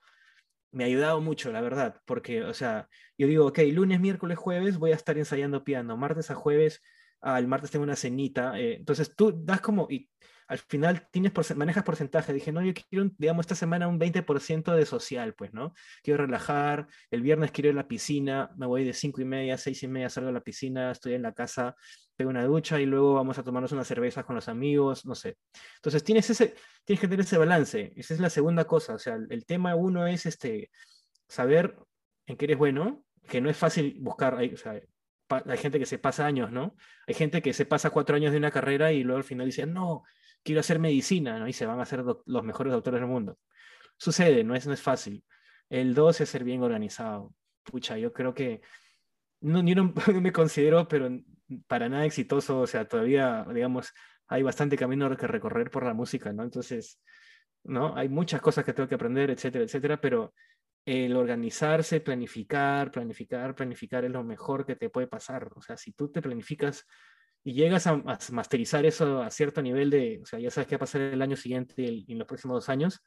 me 0.74 0.84
ha 0.84 0.86
ayudado 0.86 1.20
mucho, 1.20 1.52
la 1.52 1.60
verdad, 1.60 2.00
porque, 2.04 2.42
o 2.42 2.54
sea, 2.54 2.88
yo 3.16 3.26
digo, 3.26 3.46
ok, 3.46 3.60
lunes, 3.72 4.00
miércoles, 4.00 4.38
jueves 4.38 4.78
voy 4.78 4.92
a 4.92 4.96
estar 4.96 5.16
ensayando 5.18 5.64
piano, 5.64 5.96
martes 5.96 6.30
a 6.30 6.34
jueves, 6.34 6.82
ah, 7.20 7.38
el 7.38 7.48
martes 7.48 7.70
tengo 7.70 7.84
una 7.84 7.96
cenita, 7.96 8.58
eh, 8.58 8.76
entonces 8.76 9.14
tú 9.16 9.32
das 9.44 9.60
como, 9.60 9.86
y 9.90 10.10
al 10.46 10.58
final 10.58 11.08
tienes 11.10 11.32
manejas 11.56 11.84
porcentaje. 11.84 12.32
Dije, 12.32 12.52
no, 12.52 12.62
yo 12.62 12.72
quiero, 12.74 13.10
digamos, 13.18 13.44
esta 13.44 13.54
semana 13.54 13.88
un 13.88 13.98
20% 13.98 14.74
de 14.74 14.86
social, 14.86 15.34
pues, 15.34 15.52
¿no? 15.52 15.72
Quiero 16.02 16.24
relajar, 16.24 16.86
el 17.10 17.22
viernes 17.22 17.50
quiero 17.50 17.70
ir 17.70 17.74
a 17.74 17.82
la 17.82 17.88
piscina, 17.88 18.50
me 18.56 18.66
voy 18.66 18.84
de 18.84 18.92
5 18.92 19.20
y 19.20 19.24
media, 19.24 19.58
6 19.58 19.82
y 19.82 19.88
media, 19.88 20.10
salgo 20.10 20.28
a 20.30 20.32
la 20.32 20.42
piscina, 20.42 20.90
estoy 20.90 21.14
en 21.14 21.22
la 21.22 21.32
casa, 21.32 21.76
pego 22.16 22.30
una 22.30 22.44
ducha 22.44 22.80
y 22.80 22.86
luego 22.86 23.14
vamos 23.14 23.38
a 23.38 23.42
tomarnos 23.42 23.72
unas 23.72 23.86
cervezas 23.86 24.24
con 24.24 24.36
los 24.36 24.48
amigos, 24.48 25.04
no 25.06 25.14
sé. 25.14 25.36
Entonces, 25.76 26.04
tienes, 26.04 26.28
ese, 26.30 26.54
tienes 26.84 27.00
que 27.00 27.08
tener 27.08 27.24
ese 27.24 27.38
balance. 27.38 27.92
Esa 27.96 28.14
es 28.14 28.20
la 28.20 28.30
segunda 28.30 28.64
cosa. 28.64 28.94
O 28.94 28.98
sea, 28.98 29.16
el, 29.28 29.44
tema 29.46 29.74
uno 29.74 30.06
es 30.06 30.26
este, 30.26 30.70
saber 31.28 31.76
en 32.26 32.36
qué 32.36 32.46
eres 32.46 32.58
bueno, 32.58 33.04
que 33.28 33.40
no 33.40 33.50
es 33.50 33.56
fácil 33.56 33.96
buscar, 34.00 34.34
o 34.34 34.38
hay 34.38 35.58
gente 35.58 35.78
que 35.78 35.86
se 35.86 35.98
pasa 35.98 36.26
años, 36.26 36.52
¿no? 36.52 36.76
Hay 37.06 37.14
gente 37.14 37.42
que 37.42 37.52
se 37.52 37.66
pasa 37.66 37.90
cuatro 37.90 38.16
años 38.16 38.32
de 38.32 38.38
una 38.38 38.50
carrera 38.50 38.92
y 38.92 39.02
luego 39.02 39.18
al 39.18 39.24
final 39.24 39.46
dice, 39.46 39.66
no, 39.66 40.04
quiero 40.42 40.60
hacer 40.60 40.78
medicina, 40.78 41.38
¿no? 41.38 41.48
Y 41.48 41.52
se 41.52 41.66
van 41.66 41.80
a 41.80 41.86
ser 41.86 42.04
los 42.04 42.44
mejores 42.44 42.72
doctores 42.72 43.00
del 43.00 43.08
mundo. 43.08 43.38
Sucede, 43.96 44.44
no 44.44 44.54
es, 44.54 44.66
no 44.66 44.72
es 44.72 44.82
fácil. 44.82 45.24
El 45.70 45.94
dos 45.94 46.20
es 46.20 46.28
ser 46.28 46.44
bien 46.44 46.62
organizado. 46.62 47.34
Pucha, 47.64 47.96
yo 47.96 48.12
creo 48.12 48.34
que 48.34 48.60
no, 49.40 49.62
yo 49.62 49.74
no, 49.74 49.92
me 50.20 50.32
considero, 50.32 50.88
pero 50.88 51.08
para 51.66 51.88
nada 51.88 52.04
exitoso, 52.04 52.60
o 52.60 52.66
sea, 52.66 52.86
todavía, 52.86 53.46
digamos, 53.52 53.92
hay 54.28 54.42
bastante 54.42 54.76
camino 54.76 55.14
que 55.16 55.26
recorrer 55.26 55.70
por 55.70 55.84
la 55.84 55.94
música, 55.94 56.32
¿no? 56.32 56.42
Entonces, 56.42 57.00
¿no? 57.64 57.96
Hay 57.96 58.08
muchas 58.08 58.40
cosas 58.40 58.64
que 58.64 58.72
tengo 58.72 58.88
que 58.88 58.94
aprender, 58.94 59.30
etcétera, 59.30 59.64
etcétera, 59.64 60.00
pero 60.00 60.34
el 60.86 61.16
organizarse, 61.16 62.00
planificar, 62.00 62.90
planificar, 62.90 63.54
planificar 63.54 64.04
es 64.04 64.10
lo 64.10 64.22
mejor 64.22 64.66
que 64.66 64.76
te 64.76 64.90
puede 64.90 65.06
pasar. 65.06 65.50
O 65.54 65.62
sea, 65.62 65.76
si 65.76 65.92
tú 65.92 66.10
te 66.10 66.20
planificas 66.20 66.86
y 67.42 67.54
llegas 67.54 67.86
a, 67.86 68.02
masterizar 68.32 68.84
eso 68.86 69.22
a 69.22 69.30
cierto 69.30 69.62
nivel 69.62 69.90
de, 69.90 70.20
o 70.22 70.26
sea, 70.26 70.38
ya 70.38 70.50
sabes 70.50 70.68
qué 70.68 70.76
va 70.76 70.78
a 70.78 70.80
pasar 70.80 71.02
el 71.02 71.22
año 71.22 71.36
siguiente 71.36 71.82
y 71.82 72.12
en 72.12 72.18
los 72.18 72.26
próximos 72.26 72.56
dos 72.56 72.68
años, 72.68 73.02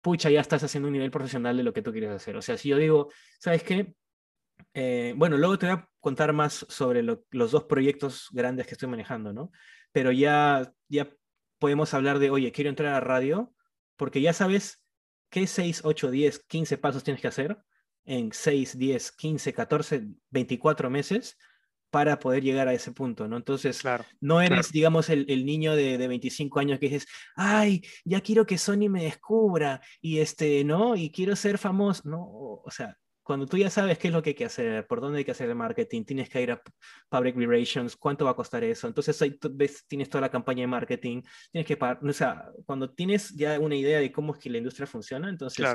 pucha, 0.00 0.30
ya 0.30 0.40
estás 0.40 0.62
haciendo 0.62 0.88
un 0.88 0.92
nivel 0.92 1.10
profesional 1.10 1.56
de 1.56 1.62
lo 1.62 1.72
que 1.72 1.82
tú 1.82 1.92
quieres 1.92 2.10
hacer. 2.10 2.36
O 2.36 2.42
sea, 2.42 2.58
si 2.58 2.68
yo 2.68 2.76
digo, 2.76 3.10
¿sabes 3.38 3.62
qué? 3.62 3.94
Eh, 4.74 5.14
bueno, 5.16 5.36
luego 5.36 5.58
te 5.58 5.66
voy 5.66 5.76
a 5.76 5.88
contar 6.00 6.32
más 6.32 6.66
sobre 6.68 7.02
los 7.02 7.50
dos 7.50 7.64
proyectos 7.64 8.28
grandes 8.32 8.66
que 8.66 8.72
estoy 8.74 8.88
manejando, 8.88 9.32
¿no? 9.32 9.50
Pero 9.92 10.10
ya, 10.12 10.72
ya 10.88 11.08
podemos 11.58 11.94
hablar 11.94 12.18
de, 12.18 12.30
oye, 12.30 12.52
quiero 12.52 12.70
entrar 12.70 12.94
a 12.94 13.00
radio, 13.00 13.54
porque 13.96 14.20
ya 14.20 14.32
sabes 14.32 14.82
qué 15.30 15.46
6, 15.46 15.82
8, 15.84 16.10
10, 16.10 16.38
15 16.40 16.78
pasos 16.78 17.04
tienes 17.04 17.20
que 17.22 17.28
hacer 17.28 17.56
en 18.04 18.32
6, 18.32 18.76
10, 18.78 19.12
15, 19.12 19.52
14, 19.52 20.08
24 20.30 20.90
meses 20.90 21.38
para 21.90 22.18
poder 22.18 22.42
llegar 22.42 22.66
a 22.66 22.74
ese 22.74 22.90
punto, 22.90 23.28
¿no? 23.28 23.36
Entonces, 23.36 23.80
no 24.20 24.40
eres, 24.40 24.72
digamos, 24.72 25.08
el, 25.10 25.46
niño 25.46 25.76
de, 25.76 25.96
de, 25.96 26.08
25 26.08 26.58
años 26.58 26.80
que 26.80 26.88
dices, 26.88 27.06
ay, 27.36 27.82
ya 28.04 28.20
quiero 28.20 28.44
que 28.44 28.58
Sony 28.58 28.88
me 28.90 29.04
descubra 29.04 29.80
y 30.00 30.18
este, 30.18 30.64
¿no? 30.64 30.96
Y 30.96 31.12
quiero 31.12 31.36
ser 31.36 31.56
famoso, 31.56 32.02
¿no? 32.04 32.26
O 32.26 32.70
sea, 32.72 32.98
cuando 33.24 33.46
tú 33.46 33.56
ya 33.56 33.70
sabes 33.70 33.98
qué 33.98 34.08
es 34.08 34.14
lo 34.14 34.22
que 34.22 34.30
hay 34.30 34.34
que 34.34 34.44
hacer, 34.44 34.86
por 34.86 35.00
dónde 35.00 35.18
hay 35.18 35.24
que 35.24 35.30
hacer 35.30 35.48
el 35.48 35.54
marketing, 35.54 36.04
tienes 36.04 36.28
que 36.28 36.42
ir 36.42 36.52
a 36.52 36.62
Public 37.08 37.34
Relations, 37.36 37.96
cuánto 37.96 38.26
va 38.26 38.32
a 38.32 38.36
costar 38.36 38.62
eso. 38.62 38.86
Entonces 38.86 39.20
ahí 39.22 39.38
ves, 39.52 39.86
tienes 39.88 40.10
toda 40.10 40.20
la 40.20 40.30
campaña 40.30 40.60
de 40.60 40.66
marketing, 40.66 41.22
tienes 41.50 41.66
que 41.66 41.78
pagar, 41.78 41.98
o 42.06 42.12
sea, 42.12 42.50
cuando 42.66 42.92
tienes 42.92 43.30
ya 43.30 43.58
una 43.58 43.76
idea 43.76 43.98
de 43.98 44.12
cómo 44.12 44.34
es 44.34 44.40
que 44.40 44.50
la 44.50 44.58
industria 44.58 44.86
funciona, 44.86 45.30
entonces 45.30 45.66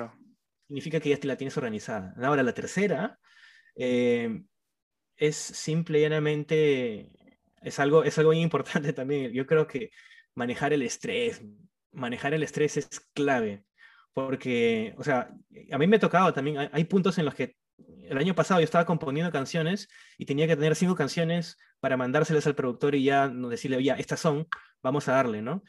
significa 0.68 1.00
que 1.00 1.10
ya 1.10 1.18
te 1.18 1.28
la 1.28 1.38
tienes 1.38 1.58
organizada. 1.58 2.14
Ahora 2.22 2.44
la 2.44 2.54
tercera, 2.54 3.18
eh, 3.76 4.44
es 5.18 5.36
simple 5.36 6.00
y 6.00 6.02
llanamente, 6.04 7.10
es 7.64 7.80
algo, 7.80 8.04
es 8.04 8.16
algo 8.20 8.32
muy 8.32 8.42
importante 8.42 8.94
también. 8.94 9.34
Yo 9.34 9.48
creo 9.48 9.66
que 9.66 9.90
manejar 10.36 10.72
el 10.72 10.84
estrés, 10.84 11.42
manejar 11.92 12.36
el 12.36 12.44
estrés 12.44 12.78
es 12.78 12.88
clave, 13.14 13.64
porque, 14.14 14.96
o 14.98 15.04
sea, 15.04 15.32
a 15.72 15.78
mí 15.78 15.88
me 15.88 15.98
ha 15.98 16.00
tocado 16.00 16.34
también, 16.34 16.70
hay, 16.72 16.84
puntos 16.86 17.18
en 17.18 17.26
los 17.26 17.34
que 17.34 17.56
el 18.04 18.18
año 18.18 18.36
pasado 18.36 18.60
yo 18.60 18.66
estaba 18.66 18.86
componiendo 18.86 19.32
canciones 19.32 19.88
y 20.18 20.26
tenía 20.26 20.48
que 20.48 20.56
tener 20.56 20.76
cinco 20.76 20.96
canciones 20.96 21.58
para 21.80 21.98
mandárselas 21.98 22.46
al 22.48 22.56
productor 22.56 22.96
y 22.96 23.04
ya 23.04 23.28
no 23.28 23.50
decirle, 23.50 23.82
ya, 23.84 23.96
estas 23.96 24.20
son, 24.20 24.48
vamos 24.82 25.08
a 25.08 25.14
darle, 25.14 25.42
¿no? 25.42 25.64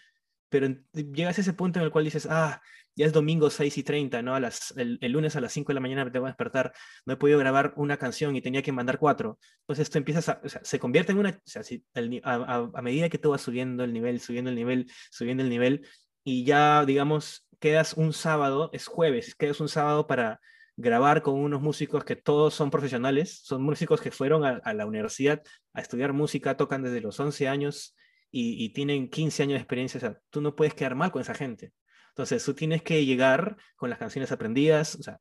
Pero 0.49 0.69
llegas 0.93 1.39
a 1.39 1.41
ese 1.43 1.53
punto 1.53 1.79
en 1.79 1.85
el 1.85 1.93
cual 1.93 2.05
dices, 2.05 2.27
ah, 2.29 2.61
ya 2.97 3.07
es 3.07 3.13
domingo 3.13 3.51
6 3.51 3.79
y 3.79 3.83
30, 3.83 4.23
¿no? 4.23 4.35
A 4.35 4.41
las, 4.41 4.75
el, 4.77 4.99
lunes 5.01 5.37
a 5.37 5.41
las 5.41 5.53
5 5.53 5.69
de 5.69 5.75
la 5.75 5.81
mañana 5.81 6.05
me 6.05 6.11
tengo 6.11 6.27
que 6.27 6.31
despertar, 6.31 6.73
no 7.07 7.15
he 7.15 7.17
podido 7.17 7.39
grabar 7.39 7.73
una 7.77 7.97
canción 7.97 8.35
y 8.37 8.41
tenía 8.43 8.63
que 8.63 8.73
mandar 8.73 8.99
cuatro. 8.99 9.39
Entonces 9.61 9.85
esto 9.85 9.99
empiezas 9.99 10.29
a, 10.29 10.41
o 10.45 10.49
sea, 10.49 10.61
se 10.65 10.79
convierte 10.79 11.13
en 11.13 11.19
una, 11.19 11.31
o 11.31 11.41
sea, 11.45 11.63
si, 11.63 11.85
a, 12.25 12.69
a, 12.75 12.83
medida 12.83 13.09
que 13.09 13.19
tú 13.19 13.31
vas 13.31 13.41
subiendo 13.43 13.85
el 13.85 13.93
nivel, 13.93 14.21
subiendo 14.21 14.51
el 14.51 14.57
nivel, 14.57 14.91
subiendo 15.11 15.43
el 15.43 15.51
nivel, 15.51 15.87
y 16.25 16.45
ya, 16.45 16.85
digamos, 16.85 17.49
quedas 17.61 17.95
un 17.95 18.13
sábado, 18.13 18.71
es 18.73 18.87
jueves, 18.87 19.35
quedas 19.35 19.61
un 19.61 19.69
sábado 19.69 20.07
para 20.07 20.41
grabar 20.77 21.23
con 21.23 21.35
unos 21.35 21.61
músicos 21.61 22.05
que 22.05 22.17
todos 22.17 22.55
son 22.55 22.71
profesionales, 22.71 23.41
son 23.45 23.63
músicos 23.63 24.01
que 24.01 24.11
fueron 24.11 24.45
a, 24.45 24.73
la 24.73 24.87
universidad 24.87 25.43
a 25.75 25.81
estudiar 25.81 26.13
música, 26.13 26.57
tocan 26.57 26.83
desde 26.83 27.01
los 27.01 27.21
11 27.21 27.49
años 27.49 27.95
y, 28.33 28.73
tienen 28.73 29.11
15 29.11 29.43
años 29.43 29.55
de 29.55 29.61
experiencia, 29.61 29.99
o 29.99 30.01
sea, 30.01 30.19
tú 30.31 30.41
no 30.41 30.57
puedes 30.57 30.75
quedar 30.75 30.95
mal 30.95 31.11
con 31.11 31.21
esa 31.21 31.35
gente. 31.35 31.73
Entonces, 32.11 32.45
tú 32.45 32.55
tienes 32.55 32.83
que 32.83 33.05
llegar 33.05 33.57
con 33.77 33.91
las 33.91 33.99
canciones 33.99 34.33
aprendidas, 34.33 34.95
o 34.95 35.03
sea, 35.03 35.21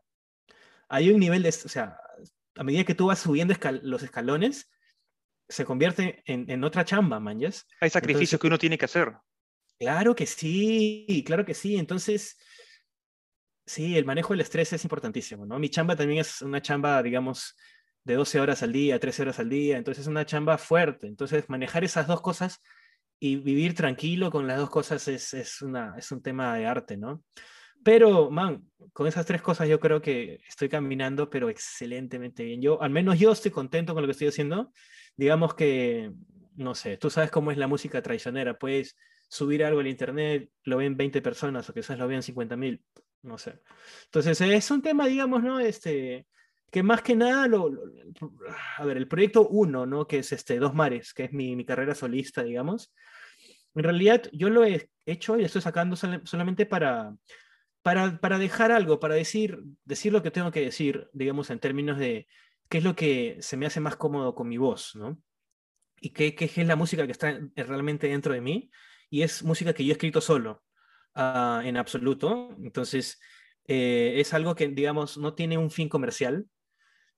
hay 0.87 1.09
un 1.11 1.19
nivel 1.19 1.43
de, 1.43 1.49
o 1.49 1.51
sea, 1.51 1.97
a 2.55 2.63
medida 2.63 2.83
que 2.83 2.95
tú 2.95 3.07
vas 3.07 3.19
subiendo 3.19 3.53
los 3.83 4.03
escalones, 4.03 4.71
se 5.47 5.65
convierte 5.65 6.23
en, 6.25 6.63
otra 6.63 6.85
chamba, 6.85 7.19
man, 7.19 7.39
Hay 7.81 7.89
sacrificios 7.89 8.39
que 8.39 8.47
uno 8.47 8.57
tiene 8.59 8.77
que 8.77 8.85
hacer. 8.85 9.13
Claro 9.79 10.13
que 10.15 10.25
sí, 10.25 11.23
claro 11.25 11.45
que 11.45 11.53
sí. 11.53 11.77
Entonces, 11.77 12.37
sí, 13.65 13.97
el 13.97 14.05
manejo 14.05 14.33
del 14.33 14.41
estrés 14.41 14.73
es 14.73 14.83
importantísimo, 14.83 15.45
¿no? 15.45 15.57
Mi 15.59 15.69
chamba 15.69 15.95
también 15.95 16.19
es 16.19 16.41
una 16.41 16.61
chamba, 16.61 17.01
digamos, 17.01 17.55
de 18.03 18.15
12 18.15 18.39
horas 18.39 18.61
al 18.63 18.73
día, 18.73 18.99
13 18.99 19.21
horas 19.21 19.39
al 19.39 19.49
día, 19.49 19.77
entonces 19.77 20.01
es 20.03 20.07
una 20.07 20.25
chamba 20.25 20.57
fuerte. 20.57 21.07
Entonces, 21.07 21.47
manejar 21.49 21.83
esas 21.83 22.07
dos 22.07 22.21
cosas 22.21 22.59
y 23.19 23.37
vivir 23.37 23.73
tranquilo 23.73 24.31
con 24.31 24.47
las 24.47 24.57
dos 24.57 24.69
cosas 24.69 25.07
es, 25.07 25.33
es, 25.33 25.61
una, 25.61 25.95
es 25.97 26.11
un 26.11 26.21
tema 26.21 26.55
de 26.57 26.65
arte, 26.65 26.97
¿no? 26.97 27.23
Pero, 27.83 28.29
man, 28.29 28.69
con 28.91 29.07
esas 29.07 29.25
tres 29.25 29.41
cosas 29.41 29.69
yo 29.69 29.79
creo 29.79 30.01
que 30.01 30.41
estoy 30.47 30.67
caminando, 30.67 31.29
pero 31.29 31.49
excelentemente 31.49 32.43
bien. 32.43 32.61
Yo, 32.61 32.81
al 32.81 32.89
menos 32.89 33.17
yo 33.17 33.31
estoy 33.31 33.51
contento 33.51 33.93
con 33.93 34.03
lo 34.03 34.07
que 34.07 34.11
estoy 34.11 34.27
haciendo. 34.27 34.73
Digamos 35.15 35.53
que, 35.53 36.11
no 36.55 36.75
sé, 36.75 36.97
tú 36.97 37.09
sabes 37.09 37.31
cómo 37.31 37.51
es 37.51 37.57
la 37.57 37.67
música 37.67 38.01
traicionera, 38.01 38.57
pues 38.57 38.97
subir 39.29 39.63
algo 39.63 39.79
al 39.79 39.87
internet, 39.87 40.49
lo 40.63 40.77
ven 40.77 40.97
20 40.97 41.21
personas 41.21 41.69
o 41.69 41.73
quizás 41.73 41.97
lo 41.97 42.07
vean 42.07 42.23
50 42.23 42.57
mil, 42.57 42.83
no 43.21 43.37
sé. 43.37 43.61
Entonces 44.05 44.41
es 44.41 44.71
un 44.71 44.81
tema, 44.81 45.07
digamos, 45.07 45.43
¿no? 45.43 45.59
Este, 45.59 46.25
que 46.71 46.83
más 46.83 47.03
que 47.03 47.15
nada, 47.15 47.47
lo, 47.47 47.71
a 48.77 48.85
ver, 48.85 48.97
el 48.97 49.07
proyecto 49.07 49.47
1, 49.47 49.85
¿no? 49.85 50.07
Que 50.07 50.19
es 50.19 50.31
este, 50.31 50.57
Dos 50.57 50.73
Mares, 50.73 51.13
que 51.13 51.25
es 51.25 51.31
mi, 51.31 51.55
mi, 51.55 51.63
carrera 51.63 51.93
solista, 51.93 52.43
digamos. 52.43 52.91
En 53.75 53.83
realidad 53.83 54.23
yo 54.33 54.49
lo 54.49 54.65
he 54.65 54.89
hecho 55.05 55.37
y 55.37 55.43
estoy 55.43 55.61
sacando 55.61 55.95
solamente 55.95 56.65
para, 56.65 57.15
para, 57.83 58.19
para 58.19 58.39
dejar 58.39 58.71
algo, 58.71 58.99
para 58.99 59.13
decir, 59.13 59.61
decir 59.85 60.11
lo 60.11 60.23
que 60.23 60.31
tengo 60.31 60.51
que 60.51 60.61
decir, 60.61 61.07
digamos, 61.13 61.51
en 61.51 61.59
términos 61.59 61.99
de 61.99 62.27
qué 62.67 62.79
es 62.79 62.83
lo 62.83 62.95
que 62.95 63.37
se 63.41 63.57
me 63.57 63.67
hace 63.67 63.79
más 63.79 63.95
cómodo 63.95 64.33
con 64.33 64.49
mi 64.49 64.57
voz, 64.57 64.95
¿no? 64.95 65.21
Y 66.01 66.11
qué, 66.11 66.33
qué 66.33 66.45
es 66.45 66.57
la 66.67 66.75
música 66.75 67.05
que 67.05 67.11
está 67.11 67.39
realmente 67.55 68.07
dentro 68.07 68.33
de 68.33 68.41
mí 68.41 68.71
y 69.09 69.23
es 69.23 69.43
música 69.43 69.73
que 69.73 69.83
yo 69.83 69.91
he 69.91 69.93
escrito 69.93 70.21
solo, 70.21 70.63
uh, 71.15 71.61
en 71.63 71.77
absoluto. 71.77 72.55
Entonces, 72.61 73.19
eh, 73.67 74.15
es 74.17 74.33
algo 74.33 74.55
que, 74.55 74.67
digamos, 74.67 75.17
no 75.17 75.33
tiene 75.33 75.57
un 75.57 75.71
fin 75.71 75.89
comercial, 75.89 76.47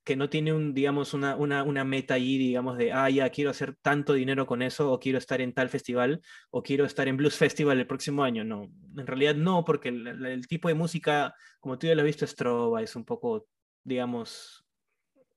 que 0.03 0.15
no 0.15 0.29
tiene 0.29 0.53
un, 0.53 0.73
digamos, 0.73 1.13
una, 1.13 1.35
una, 1.35 1.63
una, 1.63 1.83
meta 1.83 2.15
ahí, 2.15 2.37
digamos, 2.37 2.77
de, 2.77 2.91
ah, 2.91 3.09
ya 3.09 3.29
quiero 3.29 3.51
hacer 3.51 3.75
tanto 3.81 4.13
dinero 4.13 4.47
con 4.47 4.61
eso, 4.61 4.91
o 4.91 4.99
quiero 4.99 5.17
estar 5.19 5.41
en 5.41 5.53
tal 5.53 5.69
festival, 5.69 6.21
o 6.49 6.63
quiero 6.63 6.85
estar 6.85 7.07
en 7.07 7.17
Blues 7.17 7.35
Festival 7.35 7.79
el 7.79 7.87
próximo 7.87 8.23
año. 8.23 8.43
No, 8.43 8.71
en 8.97 9.07
realidad 9.07 9.35
no, 9.35 9.63
porque 9.63 9.89
el, 9.89 10.25
el 10.25 10.47
tipo 10.47 10.69
de 10.69 10.73
música, 10.73 11.35
como 11.59 11.77
tú 11.77 11.87
ya 11.87 11.95
lo 11.95 12.01
has 12.01 12.07
visto, 12.07 12.25
es 12.25 12.35
trova, 12.35 12.81
es 12.81 12.95
un 12.95 13.05
poco, 13.05 13.47
digamos, 13.83 14.65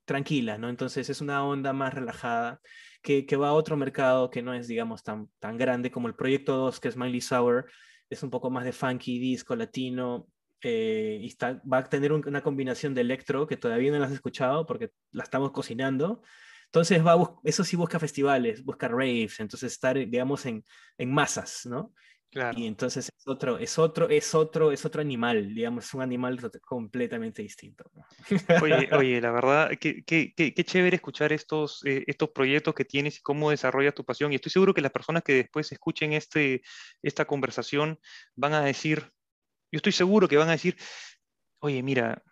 tranquila, 0.04 0.58
¿no? 0.58 0.68
Entonces 0.68 1.10
es 1.10 1.20
una 1.20 1.44
onda 1.44 1.72
más 1.72 1.92
relajada 1.94 2.60
que, 3.04 3.36
va 3.36 3.48
a 3.48 3.52
otro 3.52 3.76
mercado 3.76 4.30
que 4.30 4.42
no 4.42 4.54
es, 4.54 4.66
digamos, 4.66 5.02
tan, 5.02 5.28
tan 5.38 5.58
grande 5.58 5.90
como 5.90 6.08
el 6.08 6.14
Proyecto 6.14 6.56
2, 6.56 6.80
que 6.80 6.88
es 6.88 6.96
Miley 6.96 7.20
Sour, 7.20 7.66
es 8.08 8.22
un 8.22 8.30
poco 8.30 8.50
más 8.50 8.64
de 8.64 8.72
funky, 8.72 9.18
disco, 9.18 9.54
latino, 9.54 10.26
eh, 10.62 11.18
y 11.20 11.36
va 11.70 11.78
a 11.78 11.84
tener 11.84 12.12
una 12.12 12.42
combinación 12.42 12.94
de 12.94 13.02
electro 13.02 13.46
que 13.46 13.58
todavía 13.58 13.92
no 13.92 13.98
la 13.98 14.06
has 14.06 14.12
escuchado 14.12 14.64
porque 14.64 14.90
la 15.12 15.22
estamos 15.22 15.52
cocinando. 15.52 16.22
Entonces, 16.64 17.06
va 17.06 17.16
eso 17.44 17.62
sí 17.62 17.76
busca 17.76 17.98
festivales, 18.00 18.64
busca 18.64 18.88
raves, 18.88 19.38
entonces 19.38 19.72
estar, 19.72 19.96
digamos, 19.96 20.46
en, 20.46 20.64
en 20.96 21.12
masas, 21.12 21.66
¿no? 21.66 21.92
Y 22.56 22.66
entonces 22.66 23.10
es 23.16 23.28
otro, 23.28 23.58
es 23.58 23.78
otro, 23.78 24.08
es 24.08 24.34
otro, 24.34 24.72
es 24.72 24.84
otro 24.84 25.00
animal, 25.00 25.54
digamos, 25.54 25.84
es 25.84 25.94
un 25.94 26.02
animal 26.02 26.38
completamente 26.62 27.42
distinto. 27.42 27.90
Oye, 28.60 28.88
oye, 28.92 29.20
la 29.20 29.30
verdad, 29.30 29.70
qué, 29.80 30.04
qué, 30.04 30.34
qué, 30.34 30.64
chévere 30.64 30.96
escuchar 30.96 31.32
estos, 31.32 31.84
eh, 31.84 32.02
estos 32.06 32.30
proyectos 32.30 32.74
que 32.74 32.84
tienes 32.84 33.18
y 33.18 33.22
cómo 33.22 33.50
desarrollas 33.50 33.94
tu 33.94 34.04
pasión. 34.04 34.32
Y 34.32 34.36
estoy 34.36 34.50
seguro 34.50 34.74
que 34.74 34.80
las 34.80 34.90
personas 34.90 35.22
que 35.22 35.34
después 35.34 35.70
escuchen 35.70 36.12
este, 36.12 36.62
esta 37.02 37.24
conversación 37.24 38.00
van 38.34 38.54
a 38.54 38.62
decir, 38.62 39.12
yo 39.70 39.78
estoy 39.78 39.92
seguro 39.92 40.26
que 40.26 40.36
van 40.36 40.48
a 40.48 40.52
decir, 40.52 40.76
oye, 41.60 41.82
mira, 41.82 42.22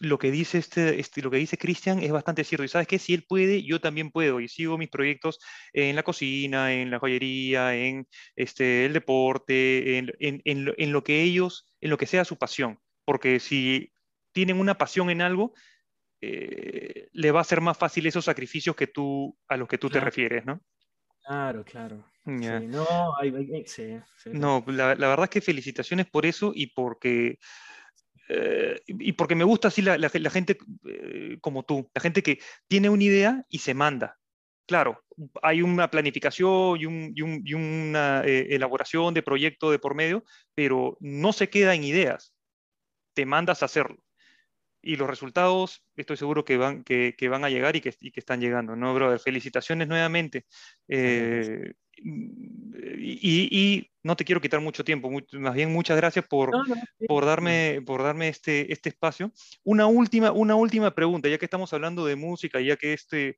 lo 0.00 0.18
que 0.18 0.30
dice 0.30 0.58
este, 0.58 1.00
este, 1.00 1.22
lo 1.22 1.30
que 1.30 1.38
dice 1.38 1.58
Cristian 1.58 2.00
es 2.00 2.12
bastante 2.12 2.44
cierto. 2.44 2.64
Y 2.64 2.68
sabes 2.68 2.86
que 2.86 2.98
si 2.98 3.14
él 3.14 3.24
puede, 3.28 3.62
yo 3.62 3.80
también 3.80 4.10
puedo. 4.10 4.40
Y 4.40 4.48
sigo 4.48 4.78
mis 4.78 4.88
proyectos 4.88 5.38
en 5.72 5.96
la 5.96 6.02
cocina, 6.02 6.72
en 6.72 6.90
la 6.90 6.98
joyería, 6.98 7.74
en 7.74 8.06
este, 8.36 8.86
el 8.86 8.92
deporte, 8.92 9.98
en, 9.98 10.12
en, 10.20 10.42
en, 10.44 10.92
lo, 10.92 11.04
que 11.04 11.22
ellos, 11.22 11.66
en 11.80 11.90
lo 11.90 11.98
que 11.98 12.06
sea 12.06 12.24
su 12.24 12.36
pasión. 12.36 12.78
Porque 13.04 13.40
si 13.40 13.92
tienen 14.32 14.60
una 14.60 14.78
pasión 14.78 15.10
en 15.10 15.22
algo, 15.22 15.54
eh, 16.20 17.08
le 17.12 17.30
va 17.30 17.40
a 17.40 17.44
ser 17.44 17.60
más 17.60 17.76
fácil 17.76 18.06
esos 18.06 18.24
sacrificios 18.24 18.76
que 18.76 18.86
tú, 18.86 19.36
a 19.48 19.56
los 19.56 19.68
que 19.68 19.78
tú 19.78 19.88
te 19.88 20.00
refieres, 20.00 20.44
¿no? 20.44 20.60
Claro, 21.24 21.64
claro. 21.64 22.04
no, 22.24 23.20
no 24.32 24.64
la, 24.66 24.94
la, 24.94 25.08
verdad 25.08 25.24
es 25.24 25.30
que 25.30 25.40
felicitaciones 25.40 26.06
por 26.06 26.24
eso 26.24 26.52
y 26.54 26.68
porque 26.68 27.38
eh, 28.28 28.80
y 28.86 29.12
porque 29.12 29.34
me 29.34 29.44
gusta 29.44 29.68
así 29.68 29.82
la, 29.82 29.96
la, 29.96 30.30
gente 30.30 30.58
eh, 30.86 31.38
como 31.40 31.64
tú, 31.64 31.90
la 31.94 32.00
gente 32.00 32.22
que 32.22 32.38
tiene 32.66 32.90
una 32.90 33.04
idea 33.04 33.44
y 33.48 33.58
se 33.58 33.74
manda. 33.74 34.18
Claro, 34.66 35.02
hay 35.42 35.62
una 35.62 35.90
planificación 35.90 36.78
y, 36.78 36.84
un, 36.84 37.12
y, 37.14 37.22
un, 37.22 37.42
y 37.42 37.54
una 37.54 38.22
eh, 38.24 38.48
elaboración 38.50 39.14
de 39.14 39.22
proyecto 39.22 39.70
de 39.70 39.78
por 39.78 39.94
medio, 39.94 40.24
pero 40.54 40.98
no 41.00 41.32
se 41.32 41.48
queda 41.48 41.74
en 41.74 41.84
ideas, 41.84 42.34
te 43.14 43.24
mandas 43.24 43.62
a 43.62 43.66
hacerlo. 43.66 43.96
Y 44.82 44.96
los 44.96 45.08
resultados, 45.08 45.82
estoy 45.96 46.18
seguro 46.18 46.44
que 46.44 46.58
van, 46.58 46.84
que, 46.84 47.14
que 47.16 47.28
van 47.28 47.44
a 47.44 47.50
llegar 47.50 47.76
y 47.76 47.80
que, 47.80 47.94
y 48.00 48.12
que, 48.12 48.20
están 48.20 48.40
llegando, 48.40 48.76
¿no, 48.76 48.94
brother? 48.94 49.18
Felicitaciones 49.18 49.88
nuevamente. 49.88 50.46
Y, 52.02 53.90
no 54.02 54.16
te 54.16 54.24
quiero 54.24 54.40
quitar 54.40 54.60
mucho 54.60 54.84
tiempo, 54.84 55.10
más 55.32 55.54
bien 55.54 55.70
muchas 55.70 55.96
gracias 55.96 56.24
por, 56.26 56.50
por, 57.06 57.26
darme, 57.26 57.82
por 57.84 58.02
darme 58.02 58.28
este, 58.28 58.72
este 58.72 58.88
espacio. 58.88 59.32
Una 59.64 59.86
última, 59.86 60.32
una 60.32 60.54
última 60.54 60.94
pregunta, 60.94 61.28
ya 61.28 61.36
que 61.36 61.44
estamos 61.44 61.72
hablando 61.74 62.06
de 62.06 62.16
música, 62.16 62.60
ya 62.60 62.76
que 62.76 62.94
este, 62.94 63.36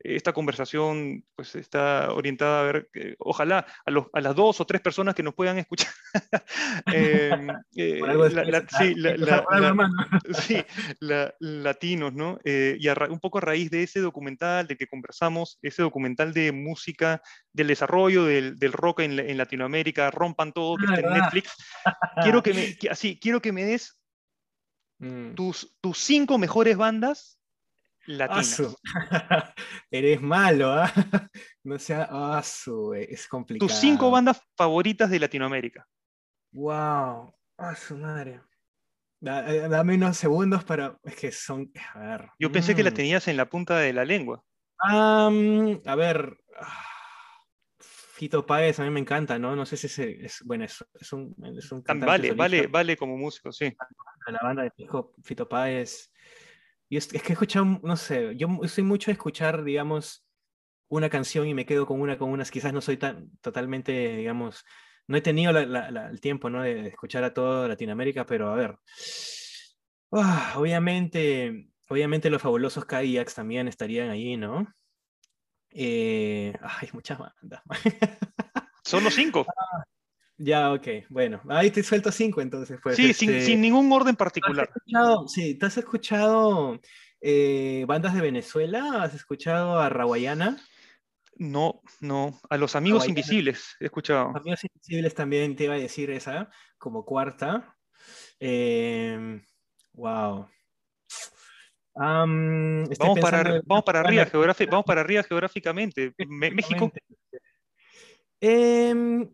esta 0.00 0.32
conversación 0.32 1.24
pues, 1.34 1.56
está 1.56 2.12
orientada 2.12 2.60
a 2.60 2.72
ver, 2.72 2.88
ojalá 3.18 3.66
a, 3.84 3.90
los, 3.90 4.06
a, 4.12 4.20
las 4.20 4.34
dos 4.34 4.60
o 4.60 4.64
tres 4.64 4.80
personas 4.80 5.14
que 5.14 5.22
nos 5.22 5.34
puedan 5.34 5.58
escuchar. 5.58 5.92
sí, 10.40 10.64
latinos, 11.40 12.14
¿no? 12.14 12.38
Eh, 12.44 12.76
y 12.78 12.88
un 12.88 13.20
poco 13.20 13.38
a 13.38 13.40
raíz 13.40 13.70
de 13.70 13.82
ese 13.82 14.00
documental 14.00 14.66
de 14.66 14.76
que 14.76 14.86
conversamos, 14.86 15.58
ese 15.62 15.82
documental 15.82 16.32
de 16.32 16.52
música, 16.52 17.20
del 17.52 17.68
desarrollo 17.68 18.24
del, 18.24 18.58
del 18.58 18.72
rock 18.72 19.00
en, 19.00 19.18
en, 19.18 19.36
Latinoamérica, 19.36 20.10
rompan 20.10 20.52
todo, 20.52 20.76
que 20.76 20.86
ah, 20.88 20.94
está 20.94 21.08
en 21.08 21.14
Netflix. 21.14 21.56
quiero 22.22 22.42
que 22.42 22.54
me, 22.54 22.76
así, 22.90 23.18
quiero 23.20 23.40
que 23.42 23.52
me 23.52 23.64
des 23.64 24.00
mm. 24.98 25.34
tus, 25.34 25.76
tus 25.80 25.98
cinco 25.98 26.38
mejores 26.38 26.76
bandas 26.76 27.37
latinas. 28.08 28.76
Eres 29.90 30.20
malo, 30.20 30.72
¿ah? 30.72 30.92
No 31.64 31.78
sea, 31.78 32.08
asu, 32.10 32.94
es 32.94 33.28
complicado. 33.28 33.68
Tus 33.68 33.78
cinco 33.78 34.10
bandas 34.10 34.40
favoritas 34.56 35.10
de 35.10 35.18
Latinoamérica. 35.20 35.86
Wow, 36.52 37.34
a 37.58 37.74
su 37.76 37.96
madre. 37.96 38.40
Eh, 39.20 39.66
dame 39.68 39.94
unos 39.96 40.16
segundos 40.16 40.64
para. 40.64 40.98
Es 41.04 41.16
que 41.16 41.30
son. 41.30 41.70
A 41.94 41.98
ver. 41.98 42.30
Yo 42.38 42.50
pensé 42.50 42.74
que 42.74 42.82
la 42.82 42.90
mm. 42.90 42.94
tenías 42.94 43.28
en 43.28 43.36
la 43.36 43.50
punta 43.50 43.78
de 43.78 43.92
la 43.92 44.04
lengua. 44.04 44.42
a 44.80 45.94
ver. 45.96 46.38
Ah, 46.58 46.84
Fito 48.18 48.44
Páez 48.44 48.80
a 48.80 48.84
mí 48.84 48.90
me 48.90 48.98
encanta, 48.98 49.38
¿no? 49.38 49.54
No 49.54 49.64
sé 49.64 49.76
si 49.76 50.02
es, 50.02 50.42
bueno, 50.44 50.64
es, 50.64 50.84
es 51.00 51.12
un, 51.12 51.36
es 51.56 51.70
un 51.70 51.84
Vale, 51.84 52.32
vale, 52.32 52.66
vale 52.66 52.96
como 52.96 53.16
músico, 53.16 53.52
sí. 53.52 53.72
La 54.26 54.40
banda 54.42 54.64
de 54.64 54.72
Fito 55.22 55.48
Páez. 55.48 56.10
Y 56.88 56.96
es, 56.96 57.08
que 57.08 57.18
he 57.18 57.32
escuchado, 57.32 57.64
no 57.82 57.96
sé, 57.96 58.34
yo 58.36 58.48
soy 58.66 58.84
mucho 58.84 59.06
de 59.06 59.12
escuchar, 59.12 59.62
digamos, 59.64 60.26
una 60.88 61.10
canción 61.10 61.46
y 61.46 61.54
me 61.54 61.66
quedo 61.66 61.86
con 61.86 62.00
una, 62.00 62.16
con 62.16 62.30
unas, 62.30 62.50
quizás 62.50 62.72
no 62.72 62.80
soy 62.80 62.96
tan 62.96 63.30
totalmente, 63.40 64.16
digamos, 64.16 64.64
no 65.06 65.16
he 65.16 65.20
tenido 65.20 65.56
el 65.58 66.20
tiempo 66.20 66.50
¿no? 66.50 66.62
de 66.62 66.88
escuchar 66.88 67.24
a 67.24 67.34
toda 67.34 67.68
Latinoamérica, 67.68 68.24
pero 68.26 68.50
a 68.50 68.54
ver, 68.54 68.78
ah, 70.12 70.54
obviamente, 70.56 71.70
obviamente 71.88 72.30
los 72.30 72.42
fabulosos 72.42 72.84
Kayaks 72.84 73.34
también 73.34 73.68
estarían 73.68 74.10
allí, 74.10 74.36
¿no? 74.36 74.66
Eh, 75.70 76.54
hay 76.60 76.88
muchas 76.92 77.18
bandas. 77.18 77.62
Solo 78.84 79.10
cinco. 79.10 79.46
Ah, 79.48 79.84
ya, 80.38 80.72
ok, 80.72 80.86
bueno, 81.08 81.42
ahí 81.48 81.70
te 81.72 81.82
suelto 81.82 82.12
cinco 82.12 82.40
entonces. 82.40 82.78
Pues, 82.80 82.94
sí, 82.94 83.12
sin, 83.12 83.30
este, 83.30 83.56
ningún 83.56 83.90
orden 83.92 84.14
particular. 84.14 84.70
sí, 85.26 85.56
¿te 85.56 85.66
has 85.66 85.76
escuchado 85.76 86.80
eh, 87.20 87.84
bandas 87.88 88.14
de 88.14 88.20
Venezuela? 88.20 89.02
¿Has 89.02 89.14
escuchado 89.14 89.80
a 89.80 89.88
Rawayana? 89.88 90.56
No, 91.36 91.82
no. 92.00 92.38
A 92.48 92.56
los 92.56 92.76
amigos 92.76 93.08
invisibles 93.08 93.76
he 93.80 93.86
escuchado. 93.86 94.32
Amigos 94.36 94.62
invisibles 94.64 95.14
también 95.14 95.56
te 95.56 95.64
iba 95.64 95.74
a 95.74 95.78
decir 95.78 96.10
esa, 96.10 96.48
como 96.78 97.04
cuarta. 97.04 97.76
Eh, 98.38 99.40
wow. 99.92 100.48
vamos, 101.96 103.20
para, 103.20 103.60
vamos, 103.64 103.84
para 103.84 104.00
arriba 104.00 104.26
vamos 104.70 104.84
para 104.84 105.00
arriba 105.00 105.24
geográficamente. 105.24 106.14
México. 106.28 106.92
Em, 108.40 109.28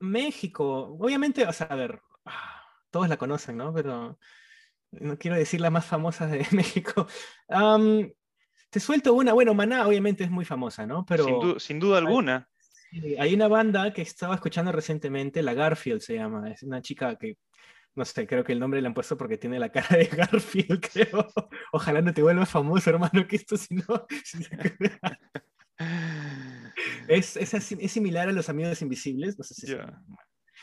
México, 0.00 0.96
obviamente, 0.98 1.46
o 1.46 1.52
sea, 1.52 1.68
a 1.68 1.76
ver, 1.76 2.00
ah, 2.24 2.62
todos 2.90 3.08
la 3.08 3.16
conocen, 3.16 3.56
¿no? 3.56 3.72
Pero 3.72 4.18
no 4.92 5.18
quiero 5.18 5.36
decir 5.36 5.60
las 5.60 5.72
más 5.72 5.86
famosas 5.86 6.30
de 6.30 6.46
México. 6.52 7.06
te 8.70 8.80
suelto 8.80 9.14
una, 9.14 9.32
bueno, 9.32 9.54
Maná 9.54 9.86
obviamente 9.86 10.24
es 10.24 10.30
muy 10.30 10.44
famosa, 10.44 10.86
¿no? 10.86 11.04
Pero 11.06 11.58
sin, 11.60 11.78
duda 11.78 11.98
alguna. 11.98 12.48
Hay, 13.18 13.34
una 13.34 13.46
banda 13.46 13.92
que 13.92 14.02
estaba 14.02 14.34
escuchando 14.34 14.72
recientemente, 14.72 15.42
la 15.42 15.54
Garfield 15.54 16.00
se 16.00 16.16
llama, 16.16 16.50
es 16.50 16.62
una 16.64 16.82
chica 16.82 17.16
que, 17.16 17.38
no 17.94 18.04
sé, 18.04 18.26
creo 18.26 18.42
que 18.42 18.52
el 18.52 18.58
nombre 18.58 18.80
le 18.80 18.88
han 18.88 18.94
puesto 18.94 19.16
porque 19.16 19.38
tiene 19.38 19.60
la 19.60 19.70
cara 19.72 19.96
de 19.96 20.06
Garfield, 20.06 20.80
creo. 20.80 21.26
Ojalá 21.72 22.02
no 22.02 22.12
te 22.12 22.22
vuelvas 22.22 22.50
famoso, 22.50 22.90
hermano, 22.90 23.26
que 23.28 23.36
esto 23.36 23.56
si 23.56 23.76
no... 23.76 24.06
es, 27.10 27.36
es, 27.36 27.54
es, 27.54 27.92
similar 27.92 28.28
a 28.28 28.32
los 28.32 28.48
Amigos 28.48 28.82
Invisibles, 28.82 29.38
no 29.38 29.44
sé 29.44 29.54
si 29.54 29.66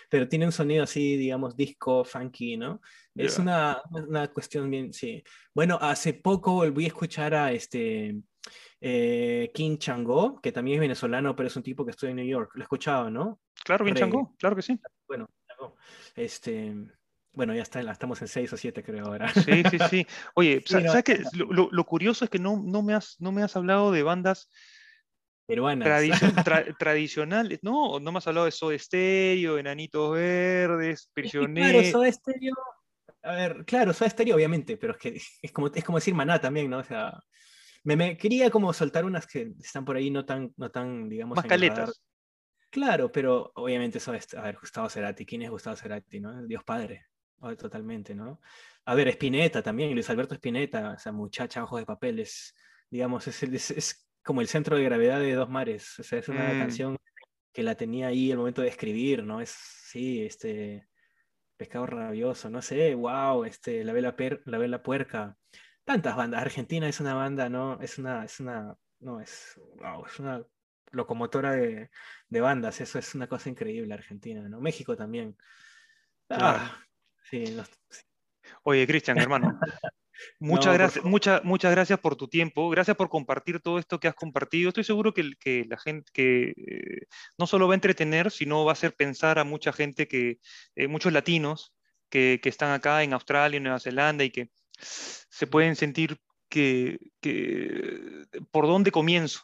pero 0.10 0.28
tiene 0.28 0.46
un 0.46 0.52
sonido 0.52 0.84
así, 0.84 1.18
digamos, 1.18 1.56
disco, 1.56 2.06
funky, 2.06 2.58
¿no? 2.58 2.82
Es 3.16 3.40
una, 3.40 3.82
una, 3.92 4.28
cuestión 4.30 4.70
bien, 4.70 4.94
sí. 4.94 5.24
Bueno, 5.54 5.78
hace 5.82 6.14
poco 6.14 6.54
volví 6.54 6.86
a 6.86 6.88
escuchar 6.88 7.34
a 7.34 7.52
este 7.52 8.16
eh, 8.80 9.52
King 9.54 9.78
Chango, 9.78 10.40
que 10.40 10.52
también 10.52 10.76
es 10.76 10.82
venezolano, 10.82 11.36
pero 11.36 11.48
es 11.48 11.56
un 11.56 11.64
tipo 11.64 11.84
que 11.84 11.92
estudia 11.92 12.12
en 12.12 12.18
New 12.18 12.28
York. 12.28 12.52
Lo 12.54 12.62
he 12.62 12.64
escuchado, 12.64 13.10
¿no? 13.10 13.42
Claro, 13.66 13.86
King 13.86 13.96
Chango, 13.96 14.36
claro 14.38 14.56
que 14.56 14.62
sí. 14.62 14.80
Bueno, 15.08 15.30
este, 16.16 16.74
bueno, 17.34 17.54
ya 17.54 17.64
está, 17.64 17.82
estamos 17.82 18.22
en 18.22 18.28
seis 18.28 18.54
o 18.54 18.58
siete, 18.58 18.84
creo 18.84 19.08
ahora. 19.08 19.34
Sí, 19.34 19.64
sí, 19.70 19.78
sí. 19.90 20.08
Oye, 20.36 20.64
¿sabes 20.66 21.04
qué? 21.04 21.24
Lo, 21.34 21.70
lo, 21.72 21.84
curioso 21.86 22.24
es 22.24 22.32
que 22.32 22.40
no, 22.40 22.62
no, 22.64 22.82
me 22.82 22.94
has, 22.94 23.18
no 23.20 23.32
me 23.32 23.44
has 23.44 23.56
hablado 23.56 23.92
de 23.92 24.04
bandas 24.04 24.50
peruanas. 25.48 26.04
tradicionales, 26.78 27.60
no, 27.64 28.00
no 28.00 28.12
me 28.12 28.18
has 28.20 28.28
hablado 28.28 28.46
de 28.46 28.52
Soda 28.52 28.78
Stereo, 28.78 29.58
Enanitos 29.58 30.14
Verdes, 30.14 31.10
Prisioneros. 31.14 31.82
Claro, 31.82 31.92
Soda 31.92 32.12
Stereo, 32.12 32.56
a 33.24 33.32
ver, 33.32 33.66
claro, 33.66 33.94
Soda 33.94 34.10
Stereo 34.10 34.36
obviamente, 34.36 34.78
pero 34.78 34.94
es 34.94 35.00
que 35.00 35.22
es 35.42 35.52
como, 35.52 35.68
es 35.74 35.84
como 35.84 35.98
decir 35.98 36.14
Maná 36.14 36.40
también, 36.40 36.70
¿no? 36.70 36.80
O 36.80 36.84
sea, 36.84 37.18
me, 37.84 38.18
quería 38.18 38.52
como 38.52 38.74
soltar 38.74 39.06
unas 39.06 39.26
que 39.26 39.54
están 39.60 39.86
por 39.86 39.96
ahí 39.96 40.12
no 40.12 40.26
tan, 40.26 40.54
no 40.58 40.70
tan 40.70 41.08
digamos... 41.08 41.38
Más 41.38 41.46
caletas. 41.46 42.04
Claro, 42.70 43.10
pero 43.10 43.54
obviamente 43.56 43.98
eso 44.00 44.12
a 44.12 44.42
ver, 44.42 44.58
Gustavo 44.60 44.90
Cerati, 44.90 45.26
¿quién 45.26 45.42
es 45.42 45.50
Gustavo 45.50 45.78
Cerati, 45.78 46.20
no? 46.20 46.46
Dios 46.46 46.66
Padre, 46.66 47.06
totalmente, 47.58 48.14
¿no? 48.14 48.42
A 48.84 48.94
ver, 48.94 49.08
Spinetta 49.08 49.62
también, 49.62 49.94
Luis 49.94 50.10
Alberto 50.10 50.36
Spinetta, 50.36 50.96
esa 50.96 51.14
muchacha 51.14 51.64
ojos 51.64 51.80
de 51.80 51.86
papel, 51.86 52.20
es, 52.20 52.54
digamos, 52.90 53.26
es, 53.28 53.42
es, 53.42 53.72
es 53.72 54.07
como 54.28 54.42
el 54.42 54.50
centro 54.50 54.76
de 54.76 54.84
gravedad 54.84 55.22
de 55.22 55.34
Dos 55.34 55.50
Mares. 55.50 55.98
O 56.00 56.04
sea, 56.04 56.20
es 56.20 56.28
una 56.28 56.54
mm. 56.54 56.60
canción 56.60 56.98
que 57.54 57.64
la 57.64 57.76
tenía 57.76 58.08
ahí 58.08 58.30
el 58.30 58.38
momento 58.38 58.62
de 58.62 58.68
escribir, 58.68 59.24
¿no? 59.24 59.40
Es, 59.40 59.52
sí, 59.52 60.26
este, 60.26 60.86
Pescado 61.56 61.86
Rabioso, 61.86 62.50
no 62.50 62.62
sé, 62.62 62.94
wow, 62.94 63.46
este, 63.46 63.86
La 63.86 63.94
Vela, 63.94 64.16
la 64.44 64.58
Vela 64.58 64.84
Puerca. 64.84 65.38
Tantas 65.86 66.18
bandas. 66.18 66.42
Argentina 66.42 66.90
es 66.90 67.00
una 67.00 67.14
banda, 67.14 67.48
¿no? 67.48 67.80
Es 67.82 67.98
una, 67.98 68.26
es 68.26 68.42
una, 68.42 68.76
no, 69.00 69.22
es, 69.22 69.58
wow, 69.78 70.06
es 70.06 70.20
una 70.20 70.46
locomotora 70.92 71.54
de, 71.54 71.90
bandas. 72.30 72.82
Eso 72.82 73.00
es 73.00 73.16
una 73.16 73.28
cosa 73.28 73.50
increíble, 73.50 73.94
Argentina, 73.94 74.42
¿no? 74.50 74.60
México 74.60 74.98
también. 74.98 75.38
Ah, 76.30 76.84
sí, 77.24 77.58
Oye, 78.64 78.86
Cristian, 78.86 79.18
hermano, 79.20 79.58
Muchas, 80.40 80.74
gracias, 80.74 81.04
muchas 81.04 81.72
gracias 81.72 82.00
por 82.00 82.16
tu 82.16 82.28
tiempo, 82.28 82.70
gracias 82.70 82.96
por 82.98 83.10
compartir 83.10 83.60
todo 83.60 83.80
esto 83.80 84.00
que 84.00 84.08
has 84.08 84.16
compartido. 84.16 84.70
Estoy 84.70 84.84
seguro 84.84 85.14
que, 85.14 85.32
que 85.40 85.66
la 85.68 85.78
gente 85.78 86.12
que 86.14 86.54
eh, 86.56 87.08
no 87.38 87.48
solo 87.48 87.68
va 87.68 87.74
a 87.74 87.76
entretener, 87.76 88.32
sino 88.32 88.66
va 88.66 88.72
a 88.72 88.74
hacer 88.74 88.96
pensar 88.96 89.40
a 89.40 89.44
mucha 89.44 89.74
gente 89.74 90.08
que, 90.08 90.40
eh, 90.76 90.88
muchos 90.88 91.14
latinos 91.14 91.74
que, 92.10 92.40
que, 92.42 92.50
están 92.50 92.72
acá 92.72 93.04
en 93.04 93.14
Australia, 93.14 93.58
en 93.58 93.64
Nueva 93.64 93.80
Zelanda 93.80 94.24
y 94.24 94.32
que 94.32 94.50
se 94.80 95.48
pueden 95.48 95.76
sentir 95.76 96.18
que, 96.50 97.00
que 97.22 98.26
por 98.52 98.68
dónde 98.68 98.92
comienzo, 98.92 99.42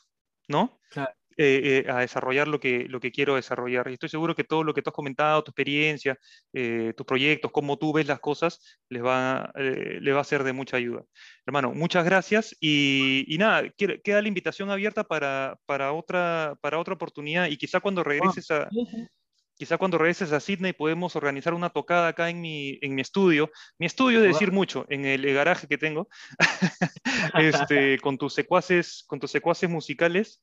¿no? 0.47 0.79
Claro. 0.89 1.13
Eh, 1.37 1.83
eh, 1.87 1.91
a 1.91 1.99
desarrollar 1.99 2.47
lo 2.47 2.59
que, 2.59 2.85
lo 2.87 2.99
que 2.99 3.11
quiero 3.11 3.35
desarrollar. 3.35 3.87
Y 3.89 3.93
estoy 3.93 4.09
seguro 4.09 4.35
que 4.35 4.43
todo 4.43 4.63
lo 4.63 4.73
que 4.73 4.81
tú 4.81 4.89
has 4.91 4.95
comentado, 4.95 5.43
tu 5.43 5.51
experiencia, 5.51 6.17
eh, 6.53 6.93
tus 6.95 7.05
proyectos, 7.05 7.51
cómo 7.51 7.77
tú 7.77 7.91
ves 7.91 8.07
las 8.07 8.19
cosas, 8.19 8.79
les 8.89 9.03
va, 9.03 9.51
va 9.55 10.21
a 10.21 10.23
ser 10.23 10.43
de 10.43 10.53
mucha 10.53 10.77
ayuda. 10.77 11.03
Hermano, 11.45 11.73
muchas 11.73 12.05
gracias 12.05 12.55
y, 12.59 13.25
y 13.27 13.37
nada, 13.37 13.63
queda 13.69 14.21
la 14.21 14.27
invitación 14.27 14.69
abierta 14.69 15.03
para, 15.03 15.57
para, 15.65 15.91
otra, 15.93 16.55
para 16.61 16.77
otra 16.77 16.93
oportunidad 16.93 17.47
y 17.47 17.57
quizá 17.57 17.79
cuando 17.79 18.03
regreses 18.03 18.51
a... 18.51 18.69
Quizá 19.55 19.77
cuando 19.77 19.99
regreses 19.99 20.31
a 20.31 20.39
Sydney 20.39 20.73
podemos 20.73 21.15
organizar 21.15 21.53
una 21.53 21.69
tocada 21.69 22.07
acá 22.07 22.29
en 22.29 22.41
mi, 22.41 22.79
en 22.81 22.95
mi 22.95 23.01
estudio. 23.01 23.51
Mi 23.77 23.85
estudio 23.85 24.19
es 24.23 24.33
decir 24.33 24.51
mucho, 24.51 24.85
en 24.89 25.05
el 25.05 25.31
garaje 25.31 25.67
que 25.67 25.77
tengo, 25.77 26.09
este, 27.35 27.99
con, 27.99 28.17
tus 28.17 28.33
secuaces, 28.33 29.03
con 29.05 29.19
tus 29.19 29.29
secuaces 29.29 29.69
musicales. 29.69 30.41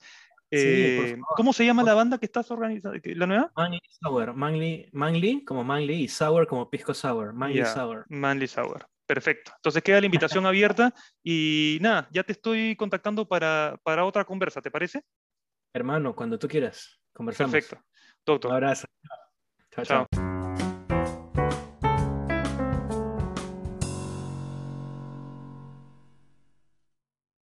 Eh, 0.50 1.18
¿Cómo 1.36 1.52
se 1.52 1.64
llama 1.64 1.82
la 1.82 1.94
banda 1.94 2.18
que 2.18 2.26
estás 2.26 2.50
organizando? 2.50 2.98
¿La 3.04 3.26
nueva? 3.26 3.52
Manly 3.56 3.80
Sour. 3.88 4.34
Manly, 4.34 5.44
como 5.44 5.64
Manly 5.64 5.94
y 5.94 6.08
Sour 6.08 6.46
como 6.46 6.68
Pisco 6.68 6.92
Sour. 6.92 7.32
Manly 7.32 7.64
Sour. 7.64 8.04
Manly 8.08 8.48
Sour. 8.48 8.86
Perfecto. 9.06 9.52
Entonces 9.56 9.82
queda 9.82 10.00
la 10.00 10.06
invitación 10.06 10.46
abierta 10.46 10.94
y 11.22 11.78
nada, 11.80 12.08
ya 12.12 12.22
te 12.22 12.32
estoy 12.32 12.76
contactando 12.76 13.26
para, 13.26 13.78
para 13.82 14.04
otra 14.04 14.24
conversa, 14.24 14.60
¿te 14.62 14.70
parece? 14.70 15.02
Hermano, 15.72 16.14
cuando 16.14 16.38
tú 16.38 16.48
quieras, 16.48 17.00
conversamos. 17.12 17.52
Perfecto. 17.52 17.84
Doctor. 18.24 18.50
Un 18.50 18.56
abrazo. 18.56 18.86
chao. 19.70 19.84
chao. 19.84 20.39